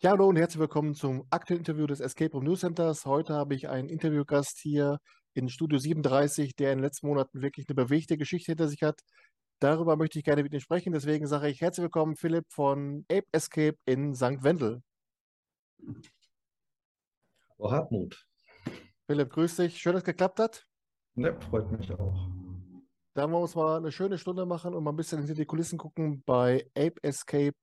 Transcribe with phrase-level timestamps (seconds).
[0.00, 3.04] Ja, hallo und herzlich willkommen zum aktuellen Interview des Escape Room News Centers.
[3.04, 5.00] Heute habe ich einen Interviewgast hier
[5.34, 9.00] in Studio 37, der in den letzten Monaten wirklich eine bewegte Geschichte hinter sich hat.
[9.58, 10.92] Darüber möchte ich gerne mit Ihnen sprechen.
[10.92, 14.44] Deswegen sage ich herzlich willkommen, Philipp von Ape Escape in St.
[14.44, 14.82] Wendel.
[17.56, 18.24] Oh, Hartmut.
[19.08, 19.78] Philipp, grüß dich.
[19.78, 20.64] Schön, dass es geklappt hat.
[21.16, 22.30] Ja, freut mich auch.
[23.14, 25.44] Da wollen wir uns mal eine schöne Stunde machen und mal ein bisschen hinter die
[25.44, 27.56] Kulissen gucken bei Ape Escape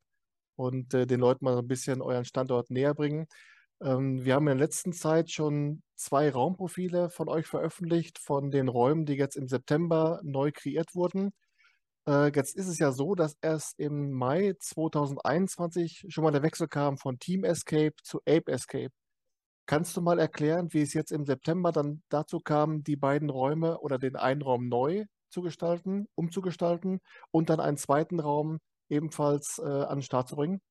[0.55, 3.27] und äh, den Leuten mal ein bisschen euren Standort näher bringen.
[3.82, 8.68] Ähm, wir haben in der letzten Zeit schon zwei Raumprofile von euch veröffentlicht, von den
[8.70, 11.32] Räumen, die jetzt im September neu kreiert wurden.
[12.08, 16.68] Äh, jetzt ist es ja so, dass erst im Mai 2021 schon mal der Wechsel
[16.68, 18.91] kam von Team Escape zu Ape Escape.
[19.68, 23.80] Kannst du mal erklären, wie es jetzt im September dann dazu kam, die beiden Räume
[23.80, 26.99] oder den einen Raum neu zu gestalten, umzugestalten
[27.32, 30.62] und dann einen zweiten Raum ebenfalls äh, an den Start zu bringen?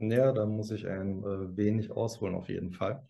[0.00, 3.04] Ja, da muss ich ein äh, wenig ausholen auf jeden Fall.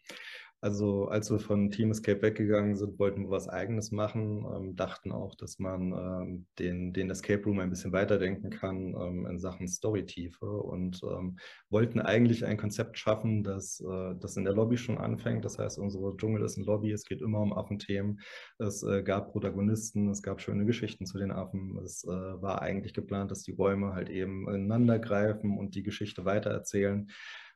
[0.60, 5.12] Also als wir von Team Escape weggegangen sind, wollten wir was Eigenes machen, ähm, dachten
[5.12, 9.68] auch, dass man ähm, den, den Escape Room ein bisschen weiterdenken kann ähm, in Sachen
[9.68, 11.38] Storytiefe und ähm,
[11.70, 15.44] wollten eigentlich ein Konzept schaffen, das, äh, das in der Lobby schon anfängt.
[15.44, 18.20] Das heißt, unsere Dschungel ist ein Lobby, es geht immer um Affenthemen,
[18.58, 21.78] es äh, gab Protagonisten, es gab schöne Geschichten zu den Affen.
[21.84, 26.24] Es äh, war eigentlich geplant, dass die Räume halt eben ineinander greifen und die Geschichte
[26.24, 27.08] weitererzählen.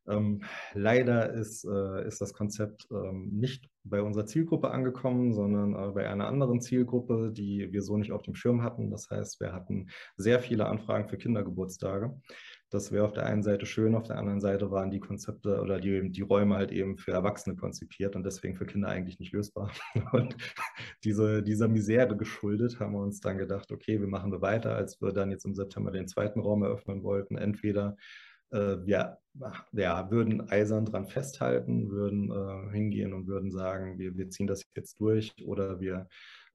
[0.08, 0.42] Ähm,
[0.75, 6.08] leider ist, äh, ist das Konzept ähm, nicht bei unserer Zielgruppe angekommen, sondern äh, bei
[6.08, 8.91] einer anderen Zielgruppe, die wir so nicht auf dem Schirm hatten.
[8.91, 12.20] Das heißt, wir hatten sehr viele Anfragen für Kindergeburtstage.
[12.70, 15.78] Das wäre auf der einen Seite schön, auf der anderen Seite waren die Konzepte oder
[15.78, 19.70] die, die Räume halt eben für Erwachsene konzipiert und deswegen für Kinder eigentlich nicht lösbar.
[20.12, 20.36] Und
[21.05, 25.03] diese, dieser Misere geschuldet haben wir uns dann gedacht, okay, wir machen wir weiter, als
[25.03, 27.36] wir dann jetzt im September den zweiten Raum eröffnen wollten.
[27.36, 27.97] Entweder
[28.53, 29.19] wir
[29.72, 34.64] ja, würden eisern dran festhalten, würden äh, hingehen und würden sagen, wir, wir ziehen das
[34.77, 36.08] jetzt durch oder wir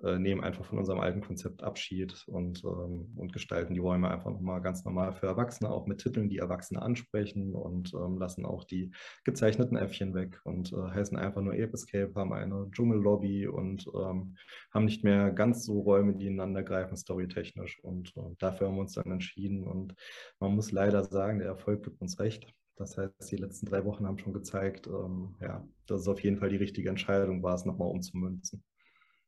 [0.03, 4.31] äh, nehmen einfach von unserem alten Konzept Abschied und, ähm, und gestalten die Räume einfach
[4.31, 8.63] nochmal ganz normal für Erwachsene, auch mit Titeln, die Erwachsene ansprechen und ähm, lassen auch
[8.63, 8.91] die
[9.23, 14.35] gezeichneten Äffchen weg und äh, heißen einfach nur Ape Escape, haben eine Dschungellobby und ähm,
[14.71, 17.79] haben nicht mehr ganz so Räume, die ineinander greifen, storytechnisch.
[17.83, 19.63] Und äh, dafür haben wir uns dann entschieden.
[19.65, 19.95] Und
[20.39, 22.53] man muss leider sagen, der Erfolg gibt uns recht.
[22.75, 26.37] Das heißt, die letzten drei Wochen haben schon gezeigt, ähm, ja, dass es auf jeden
[26.37, 28.63] Fall die richtige Entscheidung war, es nochmal umzumünzen.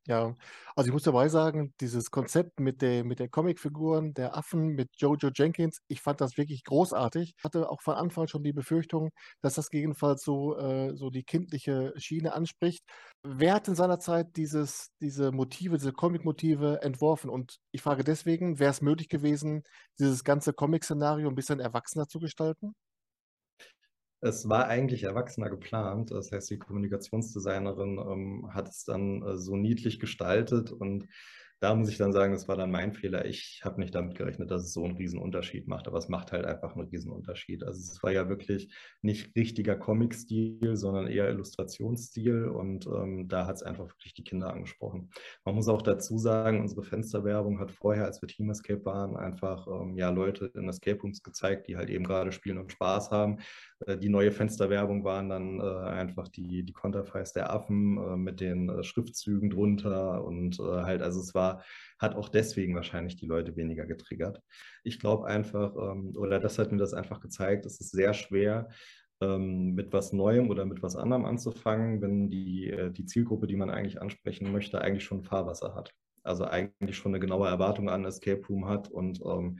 [0.07, 0.35] Ja,
[0.75, 4.89] also ich muss dabei sagen, dieses Konzept mit der, mit der Comicfiguren, der Affen, mit
[4.97, 7.35] Jojo Jenkins, ich fand das wirklich großartig.
[7.43, 9.11] Hatte auch von Anfang schon die Befürchtung,
[9.41, 12.83] dass das gegebenenfalls so, äh, so die kindliche Schiene anspricht.
[13.23, 17.29] Wer hat in seiner Zeit dieses, diese Motive, diese Comic-Motive entworfen?
[17.29, 19.63] Und ich frage deswegen, wäre es möglich gewesen,
[19.99, 22.73] dieses ganze Comic-Szenario ein bisschen erwachsener zu gestalten?
[24.21, 26.11] Es war eigentlich erwachsener geplant.
[26.11, 31.07] Das heißt, die Kommunikationsdesignerin ähm, hat es dann äh, so niedlich gestaltet und
[31.61, 33.25] da muss ich dann sagen, das war dann mein Fehler.
[33.25, 36.31] Ich habe nicht damit gerechnet, dass es so einen riesen Unterschied macht, aber es macht
[36.31, 37.63] halt einfach einen riesen Unterschied.
[37.63, 43.57] Also es war ja wirklich nicht richtiger Comic-Stil, sondern eher Illustrationsstil und ähm, da hat
[43.57, 45.09] es einfach wirklich die Kinder angesprochen.
[45.43, 49.67] Man muss auch dazu sagen, unsere Fensterwerbung hat vorher, als wir Team Escape waren, einfach
[49.67, 53.39] ähm, ja Leute in Escape Rooms gezeigt, die halt eben gerade spielen und Spaß haben.
[53.85, 58.39] Äh, die neue Fensterwerbung waren dann äh, einfach die, die Konterfeis der Affen äh, mit
[58.39, 61.63] den Schriftzügen drunter und halt, also es war
[61.99, 64.41] hat auch deswegen wahrscheinlich die Leute weniger getriggert.
[64.83, 68.69] Ich glaube einfach, ähm, oder das hat mir das einfach gezeigt, es ist sehr schwer,
[69.21, 73.69] ähm, mit was Neuem oder mit was anderem anzufangen, wenn die, die Zielgruppe, die man
[73.69, 75.93] eigentlich ansprechen möchte, eigentlich schon Fahrwasser hat.
[76.23, 79.59] Also eigentlich schon eine genaue Erwartung an Escape Room hat und ähm,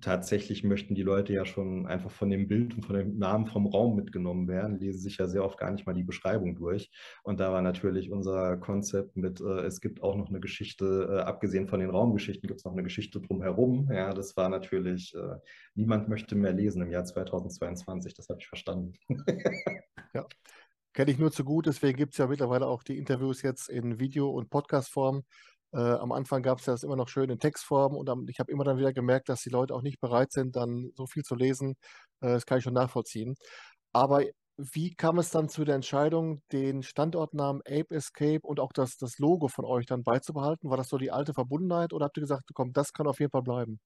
[0.00, 3.66] tatsächlich möchten die Leute ja schon einfach von dem Bild und von dem Namen vom
[3.66, 6.90] Raum mitgenommen werden, lesen sich ja sehr oft gar nicht mal die Beschreibung durch.
[7.22, 11.20] Und da war natürlich unser Konzept mit, äh, es gibt auch noch eine Geschichte, äh,
[11.22, 13.90] abgesehen von den Raumgeschichten, gibt es noch eine Geschichte drumherum.
[13.90, 15.36] Ja, das war natürlich, äh,
[15.74, 18.92] niemand möchte mehr lesen im Jahr 2022, das habe ich verstanden.
[20.14, 20.26] ja.
[20.92, 24.00] Kenne ich nur zu gut, deswegen gibt es ja mittlerweile auch die Interviews jetzt in
[24.00, 25.22] Video- und Podcast-Form.
[25.72, 28.50] Äh, am Anfang gab es das immer noch schön in Textform und am, ich habe
[28.52, 31.34] immer dann wieder gemerkt, dass die Leute auch nicht bereit sind, dann so viel zu
[31.34, 31.74] lesen.
[32.20, 33.34] Äh, das kann ich schon nachvollziehen.
[33.92, 34.24] Aber
[34.56, 39.18] wie kam es dann zu der Entscheidung, den Standortnamen Ape Escape und auch das, das
[39.18, 40.70] Logo von euch dann beizubehalten?
[40.70, 43.30] War das so die alte Verbundenheit oder habt ihr gesagt, komm, das kann auf jeden
[43.32, 43.78] Fall bleiben?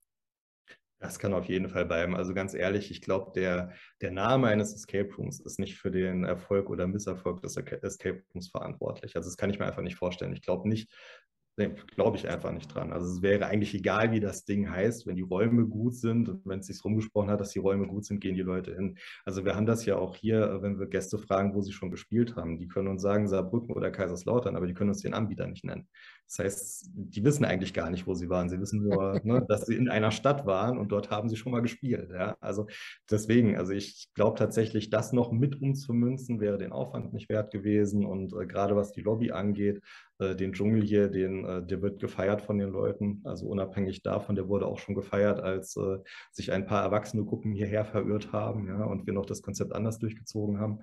[1.00, 2.14] Das kann auf jeden Fall bleiben.
[2.14, 6.22] Also ganz ehrlich, ich glaube, der, der Name eines Escape Rooms ist nicht für den
[6.22, 9.16] Erfolg oder Misserfolg des Escape Rooms verantwortlich.
[9.16, 10.32] Also das kann ich mir einfach nicht vorstellen.
[10.32, 10.92] Ich glaube nicht,
[11.56, 12.92] glaube ich einfach nicht dran.
[12.92, 16.46] Also es wäre eigentlich egal, wie das Ding heißt, wenn die Räume gut sind und
[16.46, 18.96] wenn es sich rumgesprochen hat, dass die Räume gut sind, gehen die Leute hin.
[19.24, 22.36] Also wir haben das ja auch hier, wenn wir Gäste fragen, wo sie schon gespielt
[22.36, 22.58] haben.
[22.58, 25.86] Die können uns sagen Saarbrücken oder Kaiserslautern, aber die können uns den Anbieter nicht nennen.
[26.26, 28.48] Das heißt, die wissen eigentlich gar nicht, wo sie waren.
[28.48, 31.52] Sie wissen nur, ne, dass sie in einer Stadt waren und dort haben sie schon
[31.52, 32.10] mal gespielt.
[32.10, 32.36] Ja?
[32.40, 32.68] Also
[33.10, 38.06] deswegen, also ich glaube tatsächlich, das noch mit umzumünzen, wäre den Aufwand nicht wert gewesen.
[38.06, 39.82] Und äh, gerade was die Lobby angeht,
[40.22, 43.20] äh, den Dschungel hier, den, äh, der wird gefeiert von den Leuten.
[43.24, 45.98] Also unabhängig davon, der wurde auch schon gefeiert, als äh,
[46.30, 49.98] sich ein paar erwachsene Gruppen hierher verirrt haben ja, und wir noch das Konzept anders
[49.98, 50.80] durchgezogen haben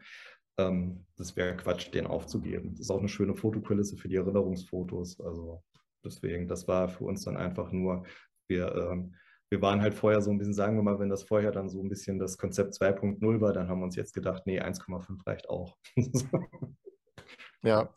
[0.59, 2.71] ähm, das wäre Quatsch, den aufzugeben.
[2.71, 5.19] Das ist auch eine schöne Fotokulisse für die Erinnerungsfotos.
[5.21, 5.63] Also
[6.03, 8.05] deswegen, das war für uns dann einfach nur,
[8.47, 9.15] wir, ähm,
[9.49, 11.81] wir waren halt vorher so ein bisschen, sagen wir mal, wenn das vorher dann so
[11.81, 15.49] ein bisschen das Konzept 2.0 war, dann haben wir uns jetzt gedacht, nee, 1,5 reicht
[15.49, 15.77] auch.
[17.63, 17.93] ja,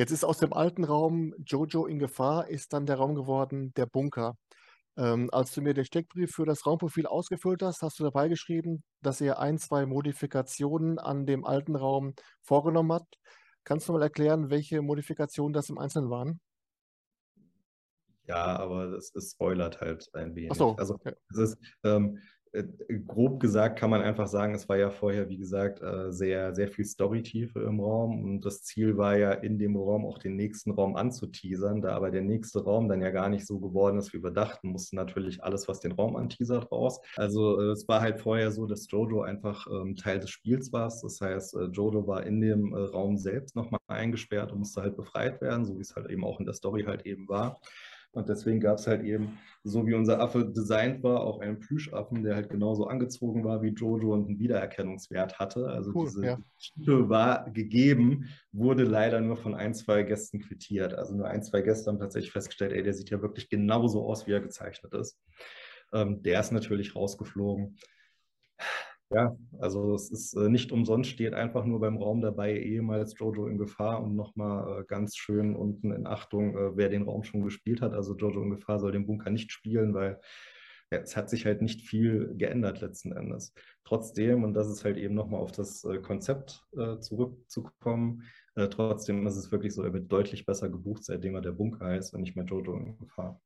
[0.00, 3.84] jetzt ist aus dem alten Raum Jojo in Gefahr, ist dann der Raum geworden, der
[3.84, 4.34] Bunker.
[4.96, 8.82] Ähm, als du mir den Steckbrief für das Raumprofil ausgefüllt hast, hast du dabei geschrieben,
[9.02, 13.18] dass ihr ein, zwei Modifikationen an dem alten Raum vorgenommen habt.
[13.62, 16.40] Kannst du mal erklären, welche Modifikationen das im Einzelnen waren?
[18.24, 20.50] Ja, aber es, es spoilert halt ein wenig.
[20.50, 20.76] Ach so.
[20.76, 21.12] Also ja.
[21.30, 22.20] es ist, ähm, äh,
[23.06, 26.68] grob gesagt kann man einfach sagen, es war ja vorher, wie gesagt, äh, sehr, sehr
[26.68, 30.72] viel Storytiefe im Raum und das Ziel war ja, in dem Raum auch den nächsten
[30.72, 31.80] Raum anzuteasern.
[31.80, 34.70] Da aber der nächste Raum dann ja gar nicht so geworden ist, wie wir dachten,
[34.70, 37.00] musste natürlich alles, was den Raum anteasert, raus.
[37.16, 40.90] Also äh, es war halt vorher so, dass Jojo einfach ähm, Teil des Spiels war.
[40.90, 45.64] Das heißt, Jojo war in dem Raum selbst nochmal eingesperrt und musste halt befreit werden,
[45.64, 47.60] so wie es halt eben auch in der Story halt eben war.
[48.12, 52.24] Und deswegen gab es halt eben, so wie unser Affe designt war, auch einen Plüschaffen,
[52.24, 55.68] der halt genauso angezogen war wie Jojo und einen Wiedererkennungswert hatte.
[55.68, 56.38] Also cool, diese ja.
[56.58, 60.94] Stimme war gegeben, wurde leider nur von ein, zwei Gästen quittiert.
[60.94, 64.26] Also nur ein, zwei Gäste haben tatsächlich festgestellt, ey, der sieht ja wirklich genauso aus,
[64.26, 65.20] wie er gezeichnet ist.
[65.92, 67.76] Ähm, der ist natürlich rausgeflogen.
[69.12, 73.48] Ja, also es ist äh, nicht umsonst, steht einfach nur beim Raum dabei, ehemals Jojo
[73.48, 77.42] in Gefahr und nochmal äh, ganz schön unten in Achtung, äh, wer den Raum schon
[77.42, 77.92] gespielt hat.
[77.92, 80.20] Also Jojo in Gefahr soll den Bunker nicht spielen, weil
[80.90, 83.52] es hat sich halt nicht viel geändert letzten Endes.
[83.84, 86.64] Trotzdem, und das ist halt eben nochmal auf das Konzept
[87.00, 88.24] zurückzukommen,
[88.70, 92.12] trotzdem ist es wirklich so, er wird deutlich besser gebucht, seitdem er der Bunker heißt
[92.14, 93.40] und nicht mehr Jojo in Gefahr.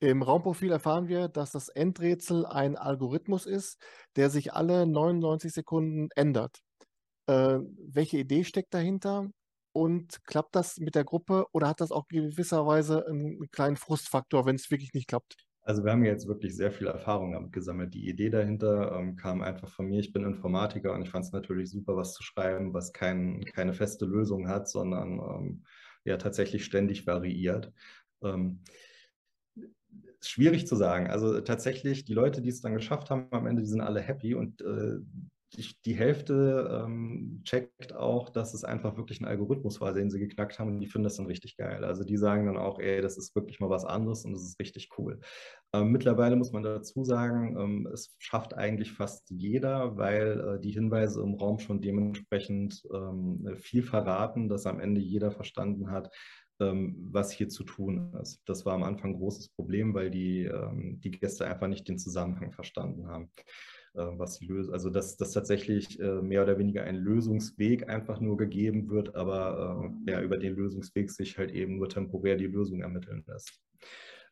[0.00, 3.80] Im Raumprofil erfahren wir, dass das Endrätsel ein Algorithmus ist,
[4.16, 6.58] der sich alle 99 Sekunden ändert.
[7.26, 9.30] Äh, welche Idee steckt dahinter?
[9.72, 14.56] Und klappt das mit der Gruppe oder hat das auch gewisserweise einen kleinen Frustfaktor, wenn
[14.56, 15.36] es wirklich nicht klappt?
[15.66, 17.92] Also wir haben jetzt wirklich sehr viel Erfahrung damit gesammelt.
[17.92, 19.98] Die Idee dahinter ähm, kam einfach von mir.
[19.98, 23.74] Ich bin Informatiker und ich fand es natürlich super, was zu schreiben, was kein, keine
[23.74, 25.64] feste Lösung hat, sondern ähm,
[26.04, 27.72] ja tatsächlich ständig variiert.
[28.22, 28.62] Ähm,
[30.20, 31.08] schwierig zu sagen.
[31.08, 34.34] Also tatsächlich, die Leute, die es dann geschafft haben, am Ende, die sind alle happy
[34.34, 34.98] und äh,
[35.84, 40.58] die, Hälfte ähm, checkt auch, dass es einfach wirklich ein Algorithmus war, den sie geknackt
[40.58, 41.84] haben und die finden das dann richtig geil.
[41.84, 44.60] Also die sagen dann auch, ey, das ist wirklich mal was anderes und das ist
[44.60, 45.20] richtig cool.
[45.72, 50.72] Ähm, mittlerweile muss man dazu sagen, ähm, es schafft eigentlich fast jeder, weil äh, die
[50.72, 56.10] Hinweise im Raum schon dementsprechend ähm, viel verraten, dass am Ende jeder verstanden hat,
[56.58, 58.40] was hier zu tun ist.
[58.46, 61.98] Das war am Anfang ein großes Problem, weil die, ähm, die Gäste einfach nicht den
[61.98, 63.30] Zusammenhang verstanden haben.
[63.96, 68.20] Äh, was die Lösung, also dass, dass tatsächlich äh, mehr oder weniger ein Lösungsweg einfach
[68.20, 72.46] nur gegeben wird, aber äh, ja, über den Lösungsweg sich halt eben nur temporär die
[72.46, 73.58] Lösung ermitteln lässt.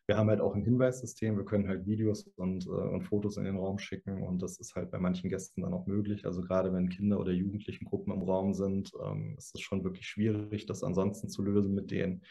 [0.06, 3.44] Wir haben halt auch ein Hinweissystem, wir können halt Videos und, äh, und Fotos in
[3.44, 6.26] den Raum schicken und das ist halt bei manchen Gästen dann auch möglich.
[6.26, 10.06] Also gerade wenn Kinder oder Jugendlichen Gruppen im Raum sind, ähm, ist es schon wirklich
[10.06, 12.22] schwierig, das ansonsten zu lösen mit denen.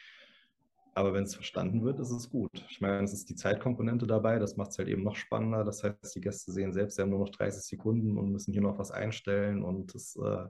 [0.96, 2.52] Aber wenn es verstanden wird, ist es gut.
[2.70, 5.64] Ich meine, es ist die Zeitkomponente dabei, das macht es halt eben noch spannender.
[5.64, 8.62] Das heißt, die Gäste sehen selbst, sie haben nur noch 30 Sekunden und müssen hier
[8.62, 9.64] noch was einstellen.
[9.64, 10.46] Und das, äh,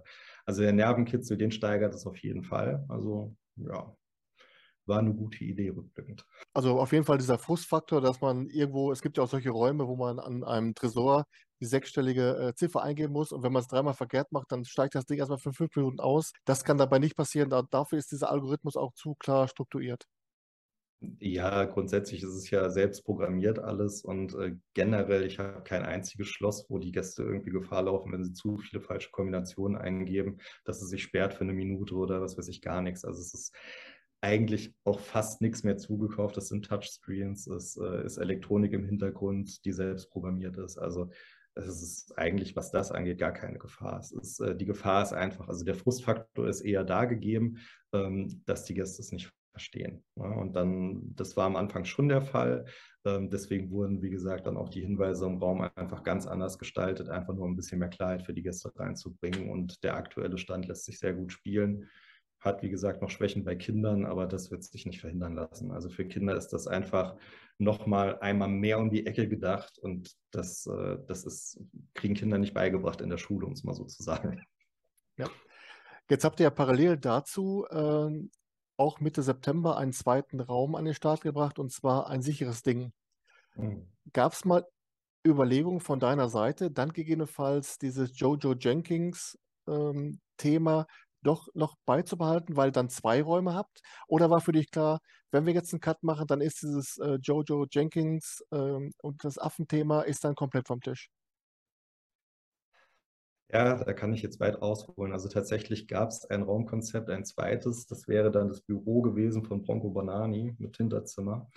[0.45, 2.83] also der Nervenkitzel, den steigert es auf jeden Fall.
[2.89, 3.95] Also ja,
[4.85, 6.25] war eine gute Idee rückblickend.
[6.53, 9.87] Also auf jeden Fall dieser Frustfaktor, dass man irgendwo, es gibt ja auch solche Räume,
[9.87, 11.25] wo man an einem Tresor
[11.59, 14.95] die sechsstellige äh, Ziffer eingeben muss und wenn man es dreimal verkehrt macht, dann steigt
[14.95, 16.33] das Ding erstmal für fünf Minuten aus.
[16.45, 17.49] Das kann dabei nicht passieren.
[17.49, 20.05] Da, dafür ist dieser Algorithmus auch zu klar strukturiert.
[21.19, 26.27] Ja, grundsätzlich ist es ja selbst programmiert alles und äh, generell, ich habe kein einziges
[26.27, 30.81] Schloss, wo die Gäste irgendwie Gefahr laufen, wenn sie zu viele falsche Kombinationen eingeben, dass
[30.81, 33.03] es sich sperrt für eine Minute oder was weiß ich gar nichts.
[33.03, 33.53] Also es ist
[34.23, 36.37] eigentlich auch fast nichts mehr zugekauft.
[36.37, 40.77] Das sind Touchscreens, es äh, ist Elektronik im Hintergrund, die selbst programmiert ist.
[40.77, 41.09] Also
[41.55, 43.99] es ist eigentlich, was das angeht, gar keine Gefahr.
[43.99, 47.57] Es ist, äh, die Gefahr ist einfach, also der Frustfaktor ist eher da gegeben,
[47.93, 50.03] ähm, dass die Gäste es nicht verstehen.
[50.15, 52.65] Ja, und dann, das war am Anfang schon der Fall.
[53.05, 57.09] Ähm, deswegen wurden, wie gesagt, dann auch die Hinweise im Raum einfach ganz anders gestaltet,
[57.09, 59.49] einfach nur ein bisschen mehr Klarheit für die Gäste reinzubringen.
[59.49, 61.89] Und der aktuelle Stand lässt sich sehr gut spielen.
[62.43, 65.71] Hat, wie gesagt, noch Schwächen bei Kindern, aber das wird sich nicht verhindern lassen.
[65.71, 67.15] Also für Kinder ist das einfach
[67.57, 71.61] nochmal einmal mehr um die Ecke gedacht und das, äh, das ist,
[71.93, 74.41] kriegen Kinder nicht beigebracht in der Schule, um es mal so zu sagen.
[75.17, 75.29] Ja.
[76.09, 78.27] Jetzt habt ihr ja parallel dazu äh,
[78.75, 82.91] auch Mitte September einen zweiten Raum an den Start gebracht und zwar ein sicheres Ding.
[83.55, 83.87] Mhm.
[84.11, 84.65] Gab es mal
[85.25, 90.87] Überlegungen von deiner Seite, dann gegebenenfalls dieses Jojo Jenkins ähm, Thema
[91.23, 93.81] doch noch beizubehalten, weil ihr dann zwei Räume habt?
[94.07, 94.99] Oder war für dich klar,
[95.31, 99.37] wenn wir jetzt einen Cut machen, dann ist dieses äh, Jojo Jenkins ähm, und das
[99.37, 101.09] Affenthema ist dann komplett vom Tisch?
[103.53, 105.11] Ja, da kann ich jetzt weit ausholen.
[105.13, 107.85] Also tatsächlich gab es ein Raumkonzept, ein zweites.
[107.85, 111.51] Das wäre dann das Büro gewesen von Bronco Banani mit Hinterzimmer,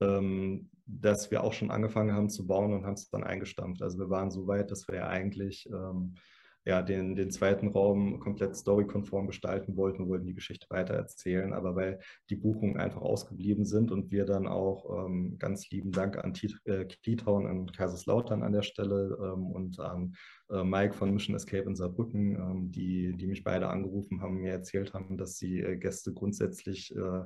[0.00, 3.80] ähm, das wir auch schon angefangen haben zu bauen und haben es dann eingestampft.
[3.80, 6.14] Also wir waren so weit, dass wir ja eigentlich ähm,
[6.64, 11.52] ja, den, den zweiten Raum komplett storykonform gestalten wollten und wollten die Geschichte weitererzählen.
[11.52, 16.18] Aber weil die Buchungen einfach ausgeblieben sind und wir dann auch ähm, ganz lieben Dank
[16.18, 20.14] an äh, Keytown Kaiserslautern an der Stelle ähm, und an
[20.50, 24.52] äh, Mike von Mission Escape in Saarbrücken, ähm, die, die mich beide angerufen haben, mir
[24.52, 27.22] erzählt haben, dass die äh, Gäste grundsätzlich äh,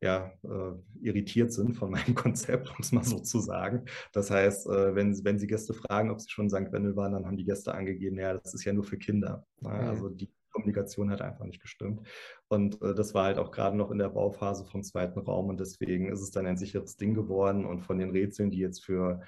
[0.00, 3.84] ja, äh, irritiert sind von meinem Konzept, um es mal so zu sagen.
[4.12, 6.72] Das heißt, äh, wenn, wenn Sie Gäste fragen, ob sie schon in St.
[6.72, 9.46] Wendel waren, dann haben die Gäste angegeben, ja, das ist ja nur für Kinder.
[9.60, 9.70] Ne?
[9.70, 9.88] Mhm.
[9.88, 12.06] Also die Kommunikation hat einfach nicht gestimmt.
[12.48, 15.60] Und äh, das war halt auch gerade noch in der Bauphase vom zweiten Raum und
[15.60, 17.64] deswegen ist es dann ein sicheres Ding geworden.
[17.64, 19.22] Und von den Rätseln, die jetzt für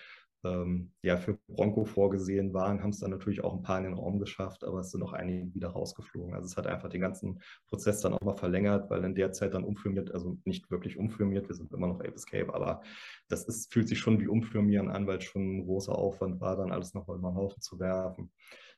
[0.44, 3.94] ähm, ja, für Bronco vorgesehen waren, haben es dann natürlich auch ein paar in den
[3.94, 6.34] Raum geschafft, aber es sind auch einige wieder rausgeflogen.
[6.34, 9.54] Also es hat einfach den ganzen Prozess dann auch mal verlängert, weil in der Zeit
[9.54, 12.82] dann umfirmiert, also nicht wirklich umfirmiert, wir sind immer noch Ape Escape, aber
[13.28, 16.56] das ist, fühlt sich schon wie umfirmieren an, weil es schon ein großer Aufwand war,
[16.56, 18.30] dann alles nochmal über den Haufen zu werfen.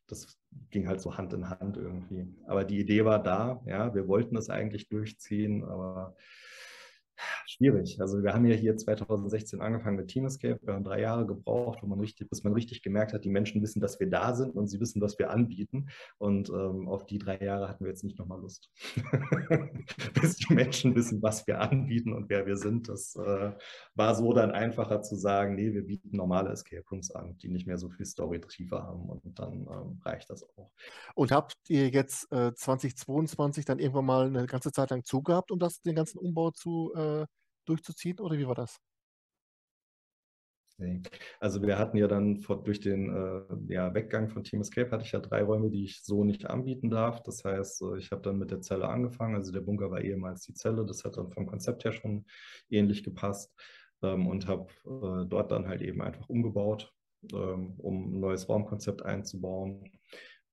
[0.07, 0.40] Das
[0.71, 2.26] ging halt so Hand in Hand irgendwie.
[2.47, 6.17] Aber die Idee war da, ja, wir wollten das eigentlich durchziehen, aber
[7.50, 8.00] Schwierig.
[8.00, 10.61] Also wir haben ja hier 2016 angefangen mit Team Escape.
[10.62, 13.80] Wir haben drei Jahre gebraucht, man richtig, bis man richtig gemerkt hat, die Menschen wissen,
[13.80, 15.88] dass wir da sind und sie wissen, was wir anbieten.
[16.19, 18.71] Und ähm, auf die drei Jahre hatten wir jetzt nicht nochmal Lust.
[20.23, 22.88] bis die Menschen wissen, was wir anbieten und wer wir sind.
[22.88, 23.50] Das äh,
[23.97, 27.66] war so dann einfacher zu sagen, nee, wir bieten normale Escape Rooms an, die nicht
[27.66, 30.71] mehr so viel Story-Tiefe haben und dann ähm, reicht das auch.
[31.16, 35.59] Und habt ihr jetzt äh, 2022 dann irgendwann mal eine ganze Zeit lang zugehabt, um
[35.59, 37.26] das, den ganzen Umbau zu äh,
[37.67, 38.81] durchzuziehen oder wie war das?
[41.40, 45.05] Also wir hatten ja dann vor, durch den äh, ja, Weggang von Team Escape hatte
[45.05, 47.23] ich ja drei Räume, die ich so nicht anbieten darf.
[47.23, 49.35] Das heißt, äh, ich habe dann mit der Zelle angefangen.
[49.35, 50.87] Also der Bunker war ehemals die Zelle.
[50.87, 52.25] Das hat dann vom Konzept her schon
[52.71, 53.52] ähnlich gepasst
[54.02, 56.93] ähm, und habe äh, dort dann halt eben einfach umgebaut,
[57.33, 59.90] ähm, um ein neues Raumkonzept einzubauen.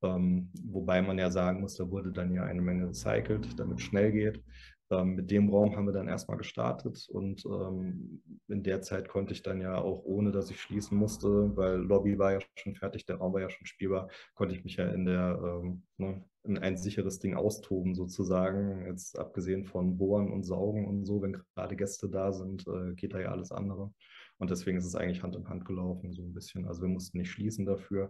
[0.04, 3.84] Ähm, wobei man ja sagen muss, da wurde dann ja eine Menge recycelt, damit es
[3.86, 4.44] schnell geht.
[4.90, 9.34] Ähm, mit dem Raum haben wir dann erstmal gestartet und ähm, in der Zeit konnte
[9.34, 13.06] ich dann ja auch, ohne dass ich schließen musste, weil Lobby war ja schon fertig,
[13.06, 16.58] der Raum war ja schon spielbar, konnte ich mich ja in der ähm, ne, in
[16.58, 18.86] ein sicheres Ding austoben sozusagen.
[18.86, 23.14] Jetzt abgesehen von Bohren und Saugen und so, wenn gerade Gäste da sind, äh, geht
[23.14, 23.94] da ja alles andere.
[24.38, 26.68] Und deswegen ist es eigentlich Hand in Hand gelaufen, so ein bisschen.
[26.68, 28.10] Also wir mussten nicht schließen dafür.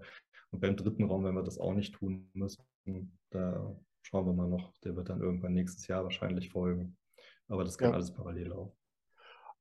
[0.51, 2.63] Und beim dritten Raum, wenn wir das auch nicht tun müssen,
[3.31, 4.73] da schauen wir mal noch.
[4.83, 6.97] Der wird dann irgendwann nächstes Jahr wahrscheinlich folgen.
[7.47, 7.95] Aber das kann ja.
[7.95, 8.77] alles parallel laufen.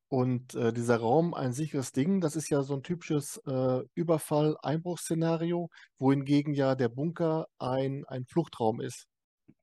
[0.08, 5.68] Und äh, dieser Raum, ein sicheres Ding, das ist ja so ein typisches äh, Überfall-Einbruchsszenario,
[5.98, 9.08] wohingegen ja der Bunker ein, ein Fluchtraum ist.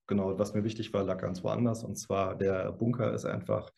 [0.07, 1.85] Genau, was mir wichtig war, lag ganz woanders.
[1.85, 3.71] Und zwar der Bunker ist einfach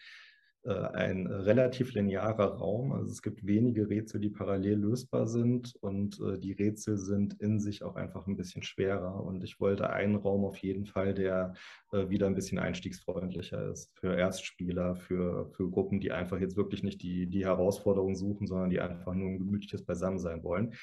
[0.70, 2.92] ein relativ linearer Raum.
[2.92, 7.60] Also es gibt wenige Rätsel, die parallel lösbar sind und äh, die Rätsel sind in
[7.60, 9.24] sich auch einfach ein bisschen schwerer.
[9.24, 11.54] Und ich wollte einen Raum auf jeden Fall, der
[11.92, 16.84] äh, wieder ein bisschen einstiegsfreundlicher ist für Erstspieler, für, für Gruppen, die einfach jetzt wirklich
[16.84, 20.74] nicht die, die Herausforderung suchen, sondern die einfach nur ein gemütliches Beisammensein wollen.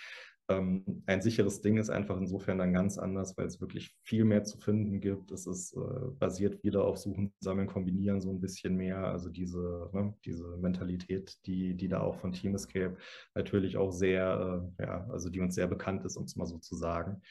[0.49, 4.45] Ähm, ein sicheres Ding ist einfach insofern dann ganz anders, weil es wirklich viel mehr
[4.45, 5.31] zu finden gibt.
[5.31, 8.99] Es ist äh, basiert wieder auf Suchen, Sammeln, Kombinieren so ein bisschen mehr.
[8.99, 12.97] Also diese, ne, diese Mentalität, die, die da auch von Team Escape
[13.35, 16.59] natürlich auch sehr, äh, ja, also die uns sehr bekannt ist, um es mal so
[16.59, 17.23] zu sagen.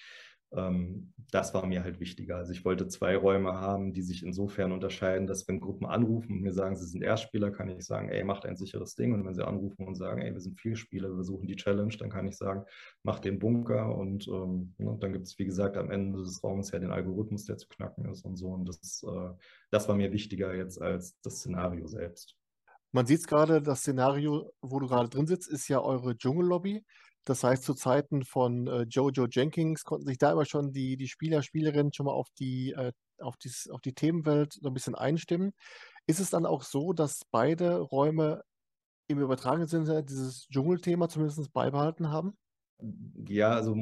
[0.53, 2.37] Ähm, das war mir halt wichtiger.
[2.37, 6.41] Also ich wollte zwei Räume haben, die sich insofern unterscheiden, dass wenn Gruppen anrufen und
[6.41, 9.13] mir sagen, sie sind Erstspieler, kann ich sagen, ey, macht ein sicheres Ding.
[9.13, 12.09] Und wenn sie anrufen und sagen, ey, wir sind Vielspieler, wir suchen die Challenge, dann
[12.09, 12.65] kann ich sagen,
[13.03, 13.95] macht den Bunker.
[13.95, 17.45] Und ähm, ne, dann gibt es, wie gesagt, am Ende des Raums ja den Algorithmus,
[17.45, 18.49] der zu knacken ist und so.
[18.49, 19.29] Und das, äh,
[19.69, 22.35] das war mir wichtiger jetzt als das Szenario selbst.
[22.91, 26.83] Man sieht es gerade, das Szenario, wo du gerade drin sitzt, ist ja eure Dschungellobby.
[27.25, 31.07] Das heißt, zu Zeiten von äh, Jojo Jenkins konnten sich da immer schon die, die
[31.07, 34.95] Spieler, Spielerinnen schon mal auf die, äh, auf, dies, auf die Themenwelt so ein bisschen
[34.95, 35.53] einstimmen.
[36.07, 38.41] Ist es dann auch so, dass beide Räume
[39.07, 42.37] im übertragenen Sinne dieses Dschungelthema zumindest beibehalten haben?
[43.27, 43.75] Ja, also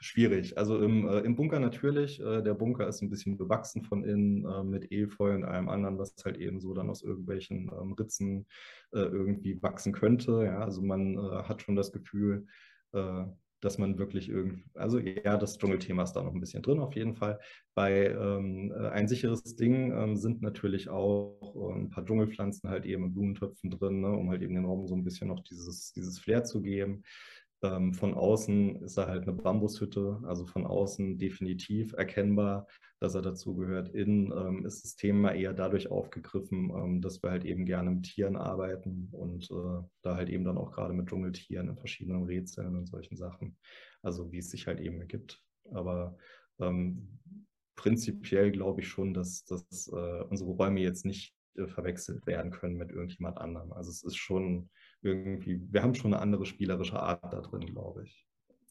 [0.00, 0.58] schwierig.
[0.58, 2.20] Also im, äh, im Bunker natürlich.
[2.20, 5.98] Äh, der Bunker ist ein bisschen bewachsen von innen äh, mit Efeu und allem anderen,
[5.98, 8.46] was halt eben so dann aus irgendwelchen ähm, Ritzen
[8.92, 10.44] äh, irgendwie wachsen könnte.
[10.44, 12.46] Ja, also man äh, hat schon das Gefühl,
[12.94, 13.24] äh,
[13.64, 16.94] dass man wirklich irgendwie, also ja, das Dschungelthema ist da noch ein bisschen drin auf
[16.94, 17.40] jeden Fall.
[17.74, 22.84] Bei ähm, äh, ein sicheres Ding ähm, sind natürlich auch äh, ein paar Dschungelpflanzen halt
[22.84, 25.92] eben in Blumentöpfen drin, ne, um halt eben den Raum so ein bisschen noch dieses,
[25.92, 27.04] dieses Flair zu geben.
[27.64, 32.66] Ähm, von außen ist da halt eine Bambushütte, also von außen definitiv erkennbar,
[33.00, 33.88] dass er dazugehört.
[33.88, 38.04] Innen ähm, ist das Thema eher dadurch aufgegriffen, ähm, dass wir halt eben gerne mit
[38.04, 42.76] Tieren arbeiten und äh, da halt eben dann auch gerade mit Dschungeltieren in verschiedenen Rätseln
[42.76, 43.56] und solchen Sachen.
[44.02, 45.42] Also wie es sich halt eben ergibt.
[45.72, 46.18] Aber
[46.60, 47.18] ähm,
[47.76, 52.76] prinzipiell glaube ich schon, dass, dass äh, unsere Räume jetzt nicht äh, verwechselt werden können
[52.76, 53.72] mit irgendjemand anderem.
[53.72, 54.68] Also es ist schon
[55.04, 58.26] irgendwie, wir haben schon eine andere spielerische Art da drin, glaube ich.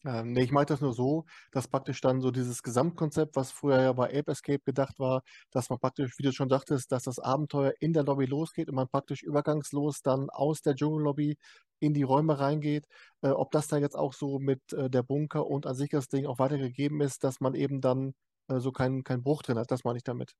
[0.06, 3.82] Ähm, nee, ich meinte das nur so, dass praktisch dann so dieses Gesamtkonzept, was früher
[3.82, 7.20] ja bei Ape Escape gedacht war, dass man praktisch, wie du schon sagtest, dass das
[7.20, 11.38] Abenteuer in der Lobby losgeht und man praktisch übergangslos dann aus der Dschungellobby
[11.80, 12.86] in die Räume reingeht.
[13.22, 16.10] Äh, ob das da jetzt auch so mit äh, der Bunker und an sich das
[16.10, 18.14] Ding auch weitergegeben ist, dass man eben dann
[18.50, 20.34] äh, so keinen kein Bruch drin hat, das meine ich damit.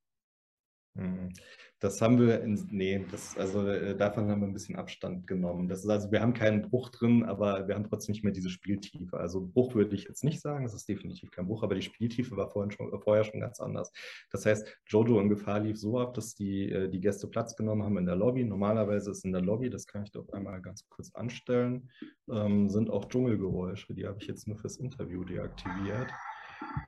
[0.94, 1.32] Mhm.
[1.80, 5.68] Das haben wir, in, nee, das, also äh, davon haben wir ein bisschen Abstand genommen.
[5.68, 8.48] Das ist also, wir haben keinen Bruch drin, aber wir haben trotzdem nicht mehr diese
[8.48, 9.18] Spieltiefe.
[9.18, 12.36] Also Bruch würde ich jetzt nicht sagen, das ist definitiv kein Bruch, aber die Spieltiefe
[12.36, 13.92] war vorhin schon, vorher schon ganz anders.
[14.30, 17.82] Das heißt, Jojo in Gefahr lief so ab, dass die, äh, die Gäste Platz genommen
[17.82, 18.44] haben in der Lobby.
[18.44, 21.90] Normalerweise ist in der Lobby, das kann ich doch einmal ganz kurz anstellen,
[22.30, 23.92] ähm, sind auch Dschungelgeräusche.
[23.94, 26.10] Die habe ich jetzt nur fürs Interview deaktiviert.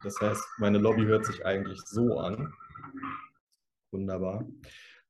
[0.03, 2.51] Das heißt, meine Lobby hört sich eigentlich so an.
[3.91, 4.47] Wunderbar.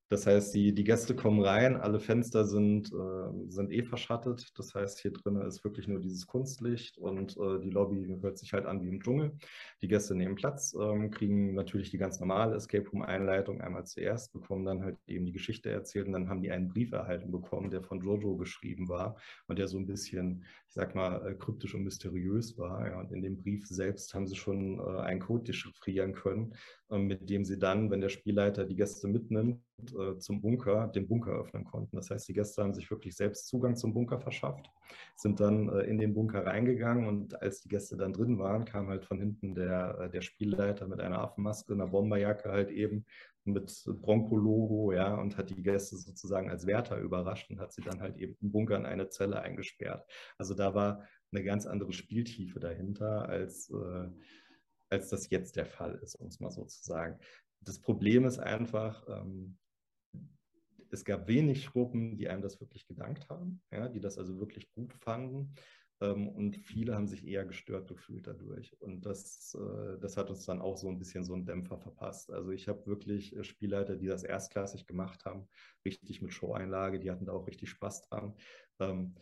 [0.09, 4.53] Das heißt, die, die Gäste kommen rein, alle Fenster sind, äh, sind eh verschattet.
[4.57, 8.53] Das heißt, hier drinnen ist wirklich nur dieses Kunstlicht und äh, die Lobby hört sich
[8.53, 9.33] halt an wie im Dschungel.
[9.83, 14.65] Die Gäste nehmen Platz, ähm, kriegen natürlich die ganz normale Escape Room-Einleitung einmal zuerst, bekommen
[14.65, 17.83] dann halt eben die Geschichte erzählt und dann haben die einen Brief erhalten bekommen, der
[17.83, 19.17] von Jojo geschrieben war
[19.49, 22.87] und der so ein bisschen, ich sag mal, äh, kryptisch und mysteriös war.
[22.87, 23.01] Ja.
[23.01, 26.55] Und in dem Brief selbst haben sie schon äh, einen Code dechiffrieren können,
[26.91, 29.61] mit dem sie dann, wenn der Spielleiter die Gäste mitnimmt,
[29.99, 31.97] äh, zum Bunker, den Bunker öffnen konnten.
[31.97, 34.71] Das heißt, die Gäste haben sich wirklich selbst Zugang zum Bunker verschafft,
[35.17, 38.89] sind dann äh, in den Bunker reingegangen und als die Gäste dann drin waren, kam
[38.89, 43.05] halt von hinten der, der Spielleiter mit einer Affenmaske, einer Bomberjacke halt eben
[43.47, 48.01] mit Bronco-Logo, ja, und hat die Gäste sozusagen als Wärter überrascht und hat sie dann
[48.01, 50.05] halt eben im Bunker in eine Zelle eingesperrt.
[50.37, 54.09] Also da war eine ganz andere Spieltiefe dahinter als äh,
[54.91, 57.19] als das jetzt der Fall ist, um es mal so zu sagen.
[57.61, 59.59] Das Problem ist einfach, ähm,
[60.91, 64.71] es gab wenig Gruppen, die einem das wirklich gedankt haben, ja, die das also wirklich
[64.73, 65.55] gut fanden.
[66.01, 68.77] Ähm, und viele haben sich eher gestört gefühlt dadurch.
[68.81, 72.31] Und das, äh, das hat uns dann auch so ein bisschen so einen Dämpfer verpasst.
[72.31, 75.49] Also ich habe wirklich äh, Spielleiter, die das erstklassig gemacht haben,
[75.85, 78.35] richtig mit Show-Einlage, die hatten da auch richtig Spaß dran.
[78.79, 79.15] Ähm,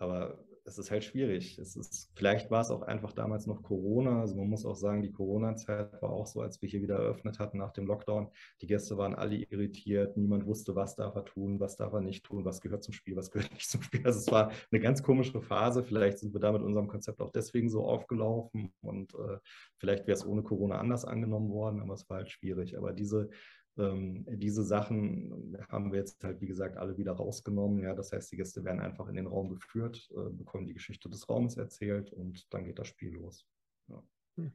[0.00, 1.58] aber es ist halt schwierig.
[1.58, 4.20] Es ist, vielleicht war es auch einfach damals noch Corona.
[4.20, 7.38] Also man muss auch sagen, die Corona-Zeit war auch so, als wir hier wieder eröffnet
[7.38, 8.28] hatten nach dem Lockdown.
[8.60, 10.16] Die Gäste waren alle irritiert.
[10.16, 13.16] Niemand wusste, was darf er tun, was darf er nicht tun, was gehört zum Spiel,
[13.16, 14.04] was gehört nicht zum Spiel.
[14.04, 15.82] Also es war eine ganz komische Phase.
[15.82, 19.38] Vielleicht sind wir da mit unserem Konzept auch deswegen so aufgelaufen und äh,
[19.78, 22.76] vielleicht wäre es ohne Corona anders angenommen worden, aber es war halt schwierig.
[22.76, 23.30] Aber diese
[23.78, 27.80] ähm, diese Sachen haben wir jetzt halt, wie gesagt, alle wieder rausgenommen.
[27.80, 31.08] Ja, das heißt, die Gäste werden einfach in den Raum geführt, äh, bekommen die Geschichte
[31.08, 33.46] des Raumes erzählt und dann geht das Spiel los.
[33.88, 34.02] Ja.
[34.36, 34.52] Hm.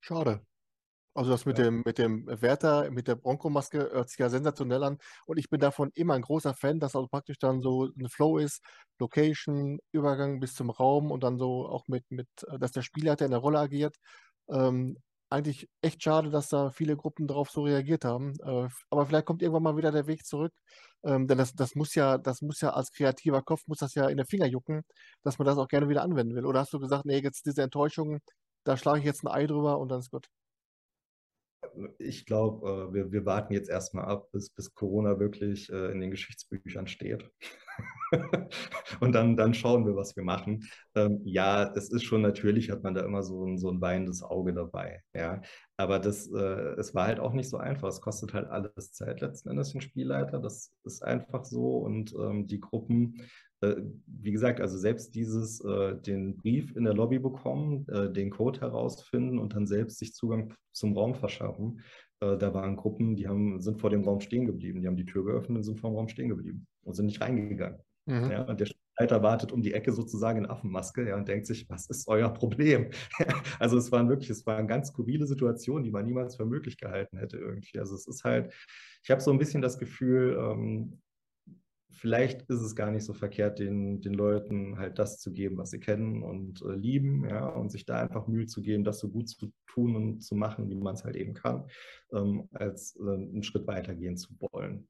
[0.00, 0.40] Schade.
[1.14, 1.64] Also das mit ja.
[1.64, 4.98] dem, mit dem Wärter, mit der Bronco-Maske hört sich ja sensationell an.
[5.26, 8.38] Und ich bin davon immer ein großer Fan, dass also praktisch dann so ein Flow
[8.38, 8.62] ist,
[9.00, 12.28] Location, Übergang bis zum Raum und dann so auch mit, mit
[12.60, 13.96] dass der Spielleiter in der Rolle agiert.
[14.48, 14.98] Ähm,
[15.30, 18.34] eigentlich echt schade, dass da viele Gruppen darauf so reagiert haben.
[18.42, 20.52] Äh, aber vielleicht kommt irgendwann mal wieder der Weg zurück.
[21.04, 24.08] Ähm, denn das, das muss ja, das muss ja als kreativer Kopf, muss das ja
[24.08, 24.82] in der Finger jucken,
[25.22, 26.46] dass man das auch gerne wieder anwenden will.
[26.46, 28.18] Oder hast du gesagt, nee, jetzt diese Enttäuschung,
[28.64, 30.28] da schlage ich jetzt ein Ei drüber und dann ist gut?
[31.98, 36.00] Ich glaube, äh, wir, wir warten jetzt erstmal ab, bis, bis Corona wirklich äh, in
[36.00, 37.30] den Geschichtsbüchern steht.
[39.00, 40.64] und dann, dann schauen wir, was wir machen.
[40.94, 44.22] Ähm, ja, es ist schon natürlich, hat man da immer so ein, so ein weinendes
[44.22, 45.02] Auge dabei.
[45.14, 45.40] Ja,
[45.76, 47.88] aber das, äh, es war halt auch nicht so einfach.
[47.88, 50.38] Es kostet halt alles Zeit letzten Endes den Spielleiter.
[50.38, 51.78] Das ist einfach so.
[51.78, 53.22] Und ähm, die Gruppen,
[53.60, 58.60] wie gesagt, also selbst dieses, äh, den Brief in der Lobby bekommen, äh, den Code
[58.60, 61.80] herausfinden und dann selbst sich Zugang zum Raum verschaffen.
[62.20, 64.80] Äh, da waren Gruppen, die haben, sind vor dem Raum stehen geblieben.
[64.80, 67.20] Die haben die Tür geöffnet und sind vor dem Raum stehen geblieben und sind nicht
[67.20, 67.80] reingegangen.
[68.06, 68.30] Mhm.
[68.30, 68.68] Ja, und der
[68.98, 72.30] Leiter wartet um die Ecke sozusagen in Affenmaske ja, und denkt sich, was ist euer
[72.30, 72.90] Problem?
[73.58, 77.18] also es waren wirklich, es waren ganz skurrile Situationen, die man niemals für möglich gehalten
[77.18, 77.78] hätte irgendwie.
[77.78, 78.52] Also es ist halt,
[79.04, 81.00] ich habe so ein bisschen das Gefühl, ähm,
[81.98, 85.70] vielleicht ist es gar nicht so verkehrt, den, den Leuten halt das zu geben, was
[85.70, 89.08] sie kennen und äh, lieben, ja, und sich da einfach Mühe zu geben, das so
[89.08, 91.68] gut zu tun und zu machen, wie man es halt eben kann,
[92.12, 94.88] ähm, als äh, einen Schritt weitergehen zu wollen.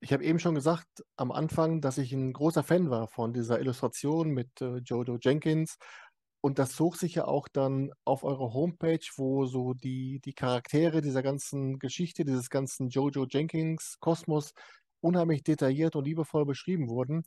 [0.00, 3.60] Ich habe eben schon gesagt am Anfang, dass ich ein großer Fan war von dieser
[3.60, 5.76] Illustration mit äh, Jojo Jenkins.
[6.42, 11.02] Und das zog sich ja auch dann auf eure Homepage, wo so die, die Charaktere
[11.02, 14.54] dieser ganzen Geschichte, dieses ganzen Jojo Jenkins Kosmos
[15.00, 17.24] unheimlich detailliert und liebevoll beschrieben wurden.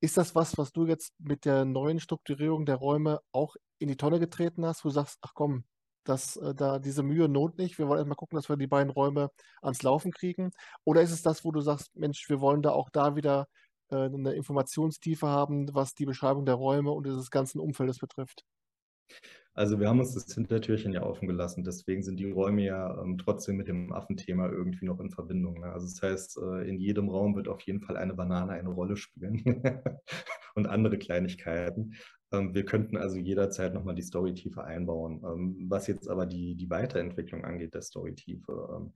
[0.00, 3.96] Ist das was, was du jetzt mit der neuen Strukturierung der Räume auch in die
[3.96, 5.64] Tonne getreten hast, wo du sagst, ach komm,
[6.04, 8.90] das, äh, da diese Mühe not nicht, wir wollen erstmal gucken, dass wir die beiden
[8.90, 9.30] Räume
[9.62, 10.52] ans Laufen kriegen?
[10.84, 13.48] Oder ist es das, wo du sagst, Mensch, wir wollen da auch da wieder
[13.90, 18.44] äh, eine Informationstiefe haben, was die Beschreibung der Räume und dieses ganzen Umfeldes betrifft?
[19.56, 23.16] Also wir haben uns das Hintertürchen ja offen gelassen, deswegen sind die Räume ja ähm,
[23.16, 25.60] trotzdem mit dem Affenthema irgendwie noch in Verbindung.
[25.60, 25.72] Ne?
[25.72, 28.98] Also das heißt, äh, in jedem Raum wird auf jeden Fall eine Banane eine Rolle
[28.98, 29.42] spielen
[30.54, 31.94] und andere Kleinigkeiten.
[32.32, 35.22] Ähm, wir könnten also jederzeit nochmal die Storytiefe einbauen.
[35.24, 38.92] Ähm, was jetzt aber die, die Weiterentwicklung angeht der Storytiefe, ähm,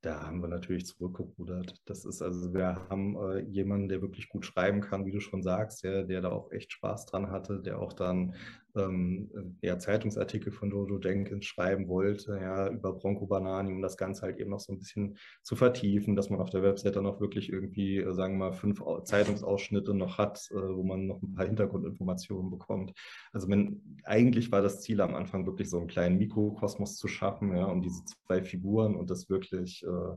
[0.00, 1.82] da haben wir natürlich zurückgerudert.
[1.84, 5.42] Das ist also, wir haben äh, jemanden, der wirklich gut schreiben kann, wie du schon
[5.42, 8.34] sagst, der, der da auch echt Spaß dran hatte, der auch dann
[8.76, 14.22] ähm, ja, Zeitungsartikel von Jojo Jenkins schreiben wollte, ja, über Bronco Banani, um das Ganze
[14.22, 17.20] halt eben noch so ein bisschen zu vertiefen, dass man auf der Webseite dann auch
[17.20, 21.34] wirklich irgendwie, äh, sagen wir mal, fünf Zeitungsausschnitte noch hat, äh, wo man noch ein
[21.34, 22.92] paar Hintergrundinformationen bekommt.
[23.32, 27.56] Also wenn, eigentlich war das Ziel am Anfang wirklich so einen kleinen Mikrokosmos zu schaffen,
[27.56, 30.16] ja, um diese zwei Figuren und das wirklich äh,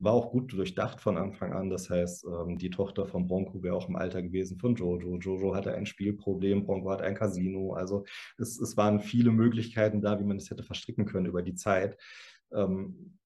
[0.00, 1.70] war auch gut durchdacht von Anfang an.
[1.70, 5.16] Das heißt, ähm, die Tochter von Bronco wäre auch im Alter gewesen von Jojo.
[5.18, 7.74] Jojo hatte ein Spielproblem, Bronco hat ein Casino.
[7.74, 8.04] Also
[8.38, 11.96] es, es waren viele Möglichkeiten da, wie man das hätte verstricken können über die Zeit.
[12.52, 13.18] Ähm,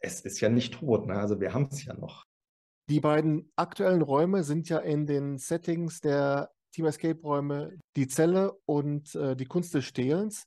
[0.00, 1.14] es ist ja nicht tot, ne?
[1.14, 2.24] also wir haben es ja noch.
[2.90, 8.52] Die beiden aktuellen Räume sind ja in den Settings der Team Escape Räume die Zelle
[8.66, 10.46] und äh, die Kunst des Stehlens.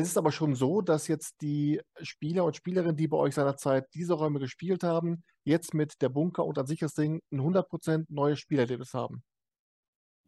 [0.00, 3.84] Es ist aber schon so, dass jetzt die Spieler und Spielerinnen, die bei euch seinerzeit
[3.94, 8.04] diese Räume gespielt haben, jetzt mit der Bunker und an sich das Ding ein 100%
[8.08, 9.24] neues Spielerlebnis haben.